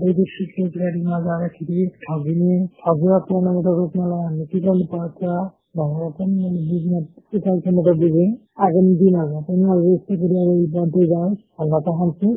वैदेशिक 0.00 0.58
रोजगारीमा 0.58 1.20
जाँदाखेरि 1.24 1.86
ठगिने 2.00 2.58
ठगुवा 2.80 3.18
पूर्णबाट 3.26 3.70
रोक्नलाई 3.74 4.24
हामीले 4.24 4.46
के 4.46 4.60
गर्नु 4.60 4.88
पर्छ 4.90 5.32
भनेर 5.76 6.12
पनि 6.14 6.36
मैले 6.36 6.60
बुझ्न 6.66 7.00
यो 7.30 7.40
कार्यक्रमबाट 7.40 7.96
बुझेँ 7.96 8.28
आगामी 8.62 8.94
दिनहरूमा 8.98 9.40
पनि 9.46 9.64
अब 9.70 9.86
यस्तो 9.86 10.20
कुरा 10.20 10.44
बढ्दै 10.74 11.08
जाओस् 11.08 11.42
भन्न 11.56 11.82
चाहन्छु 11.84 12.30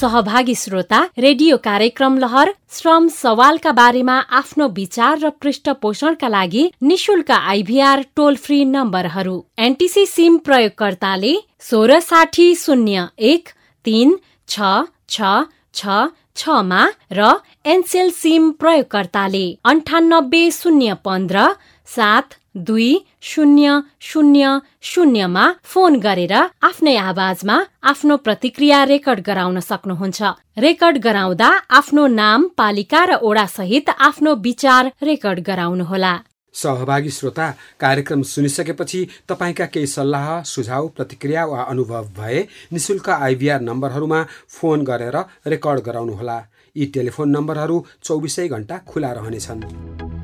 सहभागी 0.00 0.54
श्रोता 0.54 0.98
रेडियो 1.18 1.56
कार्यक्रम 1.64 2.16
लहर 2.18 2.50
श्रम 2.72 3.08
सवालका 3.12 3.72
बारेमा 3.78 4.14
आफ्नो 4.38 4.68
विचार 4.76 5.18
र 5.20 5.30
पृष्ठपोषणका 5.42 6.28
लागि 6.28 6.62
निशुल्क 6.82 7.30
आइभीआर 7.30 8.04
टोल 8.16 8.36
फ्री 8.44 8.64
नम्बरहरू। 8.66 9.36
एनटिसी 9.66 10.06
सिम 10.06 10.38
प्रयोगकर्ताले 10.46 11.34
सोह्र 11.68 11.98
साठी 12.00 12.48
शून्य 12.62 13.06
एक 13.32 13.48
तिन 13.84 14.16
छ 14.48 14.72
छ 15.08 15.36
छ 15.74 16.08
छमा 16.36 16.82
र 17.12 17.28
एनसेल 17.66 18.10
सिम 18.16 18.50
प्रयोगकर्ताले 18.60 19.46
अन्ठानब्बे 19.72 20.44
शून्य 20.52 20.94
पन्ध्र 21.04 21.48
सात 21.88 22.39
दुई 22.54 22.94
शून्य 23.22 23.78
शून्य 24.00 24.58
शून्यमा 24.82 25.46
फोन 25.64 25.98
गरेर 26.00 26.32
आफ्नै 26.62 26.96
आवाजमा 26.96 27.58
आफ्नो 27.82 28.16
प्रतिक्रिया 28.16 28.84
रेकर्ड 28.86 29.20
गराउन 29.26 29.60
सक्नुहुन्छ। 29.60 30.22
रेकर्ड 30.58 30.98
गराउँदा 30.98 31.50
आफ्नो 31.70 32.06
नाम 32.06 32.48
पालिका 32.58 33.04
र 33.06 33.14
ओडा 33.22 33.46
सहित 33.46 33.90
आफ्नो 33.98 34.34
विचार 34.44 34.90
रेकर्ड 35.02 35.40
गराउनुहोला। 35.46 36.16
सहभागी 36.54 37.10
श्रोता 37.10 37.50
कार्यक्रम 37.80 38.22
सुनिसकेपछि 38.26 39.06
तपाईँका 39.28 39.66
केही 39.66 39.86
सल्लाह 39.86 40.42
सुझाव 40.42 40.88
प्रतिक्रिया 40.96 41.44
वा 41.46 41.62
अनुभव 41.62 42.08
भए 42.18 42.46
निशुल्क 42.72 43.08
आइभीआर 43.10 43.60
नम्बरहरूमा 43.60 44.22
फोन 44.50 44.84
गरेर 44.84 45.16
रेकर्ड 45.46 45.80
गराउनुहोला। 45.80 46.38
यी 46.76 46.86
टेलिफोन 46.86 47.30
नम्बरहरू 47.30 47.84
चौबिसै 48.02 48.48
घण्टा 48.48 48.78
खुला 48.86 49.12
रहनेछन्। 49.12 50.19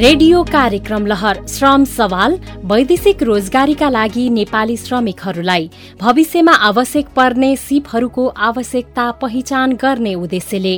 रेडियो 0.00 0.42
कार्यक्रम 0.44 1.06
लहर 1.06 1.38
श्रम 1.46 1.84
सवाल 1.84 2.38
वैदेशिक 2.64 3.22
रोजगारीका 3.22 3.88
लागि 3.90 4.28
नेपाली 4.30 4.76
श्रमिकहरूलाई। 4.76 5.68
भविष्यमा 6.00 6.52
आवश्यक 6.68 7.08
पर्ने 7.16 7.54
सिपहरूको 7.58 8.26
आवश्यकता 8.48 9.10
पहिचान 9.20 9.72
गर्ने 9.82 10.14
उद्देश्यले 10.16 10.76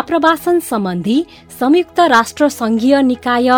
आप्रवासन 0.00 0.58
सम्बन्धी 0.68 1.18
संयुक्त 1.60 2.00
राष्ट्र 2.10 2.48
संघीय 2.50 3.00
निकाय 3.02 3.48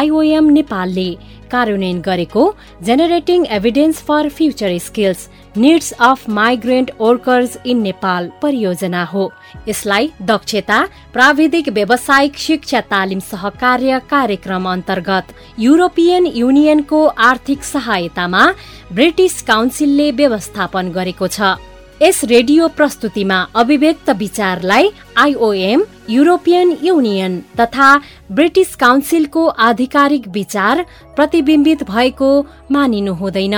आइओएम 0.00 0.50
नेपालले 0.50 1.10
कार्यान्वयन 1.52 2.00
गरेको 2.02 2.52
generating 2.86 3.44
evidence 3.58 4.02
for 4.08 4.28
future 4.38 4.78
skills 4.86 5.28
needs 5.58 5.90
of 6.00 6.28
migrant 6.30 6.90
workers 7.00 7.56
in 7.66 7.80
Nepal 7.82 8.30
परियोजना 8.42 9.04
हो। 9.04 9.30
यसलाई 9.68 10.10
दक्षता 10.22 10.78
प्राविधिक 11.12 11.68
व्यावसायिक 11.68 12.36
शिक्षा 12.38 12.80
तालिम 12.90 13.20
सहकार्य 13.20 14.00
कार्यक्रम 14.10 14.68
अन्तर्गत 14.72 15.34
युरोपियन 15.58 16.26
युनियनको 16.34 17.04
आर्थिक 17.30 17.64
सहायतामा 17.64 18.44
ब्रिटिस 18.92 19.40
काउन्सिलले 19.42 20.10
व्यवस्थापन 20.12 20.92
गरेको 20.92 21.28
छ। 21.28 21.56
यस 22.02 22.24
रेडियो 22.24 22.68
प्रस्तुतिमा 22.68 23.38
अभिव्यक्त 23.54 24.10
विचारलाई 24.16 24.90
आइओएम 25.18 25.82
युरोपियन 26.10 26.76
युनियन 26.82 27.40
तथा 27.60 27.88
ब्रिटिस 28.32 28.74
काउन्सिलको 28.76 29.46
आधिकारिक 29.66 30.28
विचार 30.28 30.84
प्रतिबिम्बित 31.16 31.82
भएको 31.90 32.30
मानिनु 32.70 33.14
हुँदैन। 33.14 33.56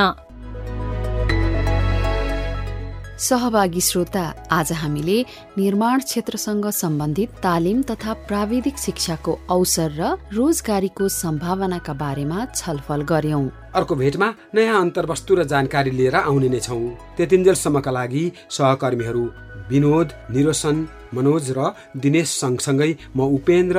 सहभागी 3.21 3.81
श्रोता 3.81 4.23
आज 4.51 4.73
हामीले 4.73 5.17
निर्माण 5.59 6.01
क्षेत्रसँग 6.01 6.67
सम्बन्धित 6.73 7.31
तालिम 7.43 7.83
तथा 7.83 8.13
प्राविधिक 8.29 8.79
शिक्षाको 8.79 9.33
अवसर 9.51 9.91
र 9.99 10.09
रोजगारीको 10.33 11.09
सम्भावनाका 11.13 11.93
बारेमा 12.01 12.45
छलफल 12.55 13.03
गर्यौं। 13.13 13.45
अर्को 13.77 13.95
भेटमा 13.95 14.29
नयाँ 14.55 14.81
अन्तर्वस्तु 14.81 15.35
र 15.35 15.45
जानकारी 15.53 15.91
लिएर 15.91 16.17
आउने 16.17 16.49
नै 16.49 16.61
छौँ। 16.61 16.81
त्यतिन्जेलसम्मका 17.17 17.91
लागि 17.91 18.25
सहकर्मीहरू 18.57 19.25
विनोद 19.69 20.09
निरोसन 20.33 20.77
मनोज 21.15 21.53
र 21.59 21.61
दिनेश 22.01 22.29
सँगसँगै 22.41 22.91
म 23.17 23.29
उपेन्द्र। 23.37 23.79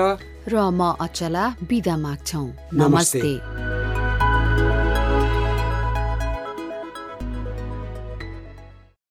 र 0.54 0.56
म 0.70 0.94
अचला 1.02 1.46
बिदा 1.66 1.98
माग्छौ। 1.98 2.46
नमस्ते। 2.78 3.20
नमस्ते। 3.26 4.11